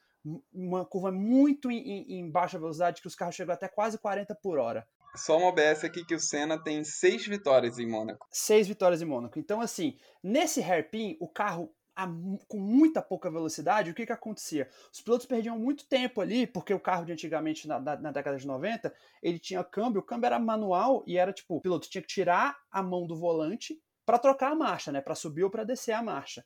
[0.50, 4.58] uma curva muito em, em baixa velocidade, que os carros chegam até quase 40 por
[4.58, 4.88] hora.
[5.14, 8.26] Só um OBS aqui que o Senna tem seis vitórias em Mônaco.
[8.30, 9.38] Seis vitórias em Mônaco.
[9.38, 12.06] Então, assim, nesse hairpin, o carro a
[12.46, 14.68] com muita pouca velocidade, o que que acontecia?
[14.92, 18.38] Os pilotos perdiam muito tempo ali, porque o carro de antigamente, na, na- na década
[18.38, 22.00] de 90, ele tinha câmbio, o câmbio era manual e era tipo, o piloto tinha
[22.02, 25.64] que tirar a mão do volante para trocar a marcha, né, para subir ou para
[25.64, 26.44] descer a marcha.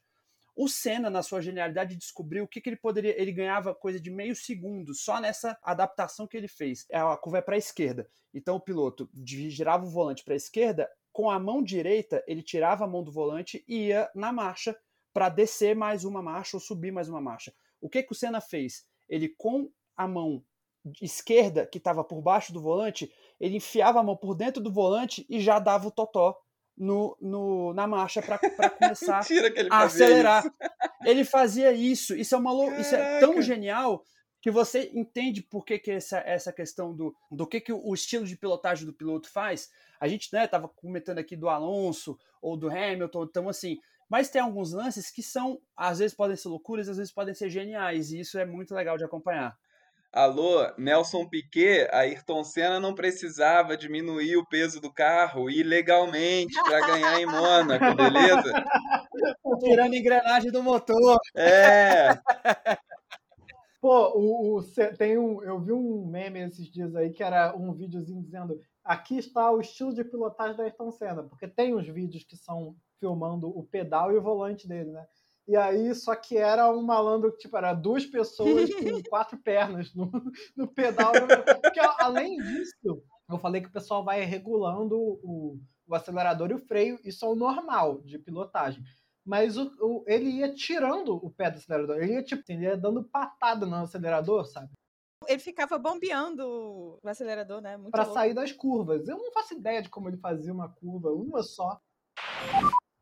[0.54, 3.18] O Senna, na sua genialidade, descobriu o que, que ele poderia.
[3.20, 6.84] Ele ganhava coisa de meio segundo só nessa adaptação que ele fez.
[6.90, 8.06] É, A curva é para a esquerda.
[8.34, 12.84] Então o piloto girava o volante para a esquerda, com a mão direita, ele tirava
[12.84, 14.76] a mão do volante e ia na marcha
[15.12, 17.52] para descer mais uma marcha ou subir mais uma marcha.
[17.80, 18.84] O que, que o Senna fez?
[19.08, 20.42] Ele, com a mão
[21.00, 25.24] esquerda, que estava por baixo do volante, ele enfiava a mão por dentro do volante
[25.28, 26.36] e já dava o totó
[26.76, 28.38] no, no, na marcha para
[28.70, 29.22] começar
[29.70, 30.44] a acelerar.
[30.44, 30.54] isso.
[31.04, 32.14] Ele fazia isso.
[32.14, 34.02] Isso é uma lou- isso é tão genial
[34.40, 38.24] que você entende por que, que essa, essa questão do, do que, que o estilo
[38.24, 39.68] de pilotagem do piloto faz.
[40.00, 43.78] A gente né, tava comentando aqui do Alonso ou do Hamilton, então assim.
[44.12, 47.48] Mas tem alguns lances que são, às vezes podem ser loucuras, às vezes podem ser
[47.48, 49.56] geniais, e isso é muito legal de acompanhar.
[50.12, 57.20] Alô, Nelson Piquet, Ayrton Senna não precisava diminuir o peso do carro ilegalmente para ganhar
[57.22, 58.52] em Mônaco, beleza?
[59.64, 61.16] Tirando a engrenagem do motor.
[61.34, 62.10] É,
[63.80, 64.62] Pô, o, o-
[64.98, 69.16] tem um, eu vi um meme esses dias aí que era um videozinho dizendo aqui
[69.16, 72.76] está o estilo de pilotagem da Ayrton Senna, porque tem uns vídeos que são
[73.06, 75.04] filmando o pedal e o volante dele, né?
[75.48, 79.92] E aí, só que era um malandro que, tipo, era duas pessoas com quatro pernas
[79.92, 80.08] no,
[80.56, 81.12] no pedal.
[81.60, 86.60] Porque, além disso, eu falei que o pessoal vai regulando o, o acelerador e o
[86.60, 88.84] freio, isso é o normal de pilotagem.
[89.26, 92.76] Mas o, o- ele ia tirando o pé do acelerador, ele ia, tipo, ele ia
[92.76, 94.70] dando patada no acelerador, sabe?
[95.26, 96.46] Ele ficava bombeando
[97.02, 97.76] o acelerador, né?
[97.76, 98.14] Louco.
[98.14, 99.08] sair das curvas.
[99.08, 101.80] Eu não faço ideia de como ele fazia uma curva, uma só.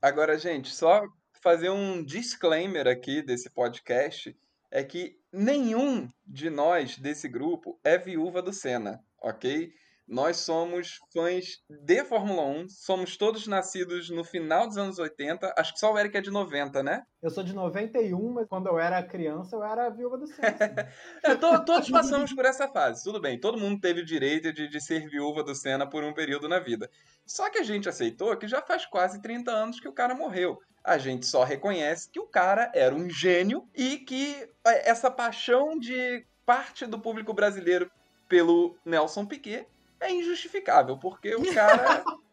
[0.03, 1.07] Agora, gente, só
[1.43, 4.35] fazer um disclaimer aqui desse podcast
[4.71, 9.71] é que nenhum de nós desse grupo é viúva do Senna, ok?
[10.11, 15.55] Nós somos fãs de Fórmula 1, somos todos nascidos no final dos anos 80.
[15.57, 17.05] Acho que só o Eric é de 90, né?
[17.23, 20.89] Eu sou de 91, mas quando eu era criança, eu era viúva do Senna.
[21.23, 23.39] É, to- todos passamos por essa fase, tudo bem.
[23.39, 26.59] Todo mundo teve o direito de, de ser viúva do Senna por um período na
[26.59, 26.91] vida.
[27.25, 30.59] Só que a gente aceitou que já faz quase 30 anos que o cara morreu.
[30.83, 34.35] A gente só reconhece que o cara era um gênio e que
[34.67, 37.89] é, essa paixão de parte do público brasileiro
[38.29, 39.69] pelo Nelson Piquet
[40.01, 42.05] é injustificável, porque o cara.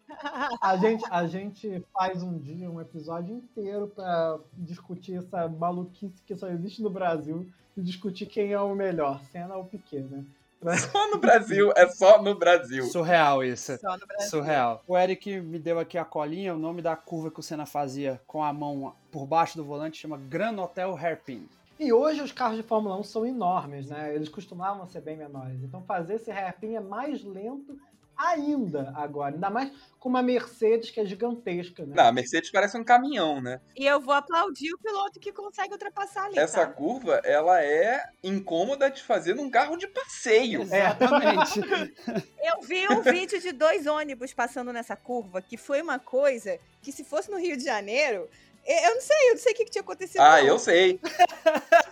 [0.61, 6.35] A gente, a gente faz um dia um episódio inteiro pra discutir essa maluquice que
[6.35, 10.25] só existe no Brasil e discutir quem é o melhor, Senna ou Piquet, né?
[10.91, 12.83] só no Brasil, é só no Brasil.
[12.85, 13.77] Surreal isso.
[13.77, 14.29] Só no Brasil.
[14.29, 14.83] Surreal.
[14.87, 18.19] O Eric me deu aqui a colinha, o nome da curva que o Senna fazia
[18.25, 21.47] com a mão por baixo do volante chama Gran Hotel Hairpin.
[21.79, 24.15] E hoje os carros de Fórmula 1 são enormes, né?
[24.15, 25.61] Eles costumavam ser bem menores.
[25.63, 27.77] Então fazer esse hairpin é mais lento
[28.17, 29.35] ainda agora.
[29.35, 31.93] Ainda mais com uma Mercedes que é gigantesca, né?
[31.95, 33.61] Não, a Mercedes parece um caminhão, né?
[33.75, 36.39] E eu vou aplaudir o piloto que consegue ultrapassar ali.
[36.39, 36.73] Essa tá?
[36.73, 40.63] curva, ela é incômoda de fazer num carro de passeio.
[40.63, 41.61] Exatamente.
[42.41, 46.93] Eu vi um vídeo de dois ônibus passando nessa curva, que foi uma coisa que
[46.93, 48.29] se fosse no Rio de Janeiro,
[48.67, 50.21] eu eu não sei, eu não sei o que, que tinha acontecido.
[50.21, 50.47] Ah, não.
[50.47, 50.99] eu sei.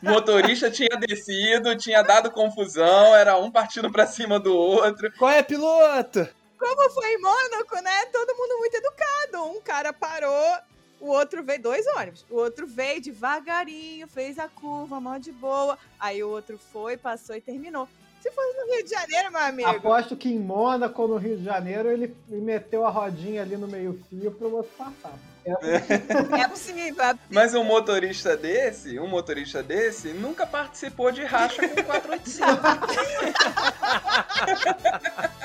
[0.04, 5.12] O motorista tinha descido, tinha dado confusão, era um partindo pra cima do outro.
[5.18, 6.28] Qual é, piloto?
[6.60, 8.06] Como foi em Mônaco, né?
[8.12, 9.44] Todo mundo muito educado.
[9.52, 10.58] Um cara parou,
[11.00, 12.26] o outro veio, dois ônibus.
[12.30, 15.78] O outro veio devagarinho, fez a curva, mó de boa.
[16.00, 17.88] Aí o outro foi, passou e terminou.
[18.22, 19.70] Se fosse no Rio de Janeiro, meu amigo.
[19.70, 23.68] Aposto que em Mônaco no Rio de Janeiro ele ele meteu a rodinha ali no
[23.68, 25.14] meio-fio pro outro passar.
[25.46, 27.02] É, É possível.
[27.02, 32.46] é Mas um motorista desse, um motorista desse, nunca participou de racha com 485.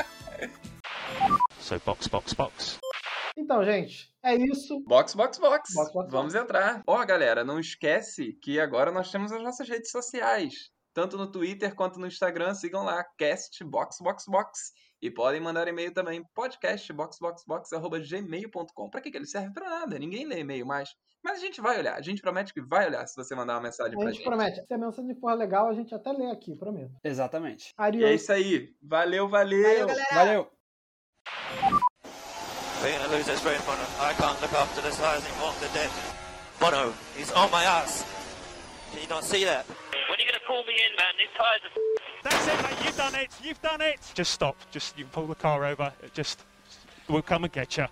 [1.70, 2.80] So box, box, box.
[3.36, 4.80] Então, gente, é isso.
[4.80, 5.72] Box, box, box.
[5.72, 6.82] Box, box, Vamos entrar.
[6.84, 10.70] Ó, galera, não esquece que agora nós temos as nossas redes sociais.
[10.92, 14.72] Tanto no Twitter quanto no Instagram, sigam lá, cast box, box, box.
[15.03, 18.90] E podem mandar e-mail também, podcastboxboxbox.gmail.com.
[18.90, 19.51] Pra que, que ele serve?
[19.55, 20.90] Pra nada, ninguém lê e-mail mais.
[21.24, 23.62] Mas a gente vai olhar, a gente promete que vai olhar se você mandar uma
[23.62, 24.26] mensagem A pra gente gente.
[24.26, 24.61] promete.
[24.66, 26.92] Se a mensagem for legal, a gente até lê aqui, prometo.
[27.03, 27.72] Exatamente.
[27.94, 28.74] E é isso aí.
[28.82, 29.62] Valeu, valeu.
[29.62, 30.14] Valeu, galera.
[30.14, 30.51] Valeu.
[32.82, 33.82] We're gonna lose this rain, Bono.
[34.01, 35.55] I can't look after this guy anymore.
[35.61, 35.90] They're dead.
[36.59, 38.05] Bono, he's on my ass.
[38.92, 39.66] Can you not see that?
[40.09, 41.14] When are you call me in, man?
[41.16, 41.72] These tyres are
[42.22, 42.84] That's it, mate.
[42.84, 43.30] You've done it.
[43.42, 43.98] You've done it.
[44.14, 44.56] Just stop.
[44.70, 45.92] Just you pull the car over.
[46.02, 46.44] It Just
[47.08, 47.86] we'll come and get you.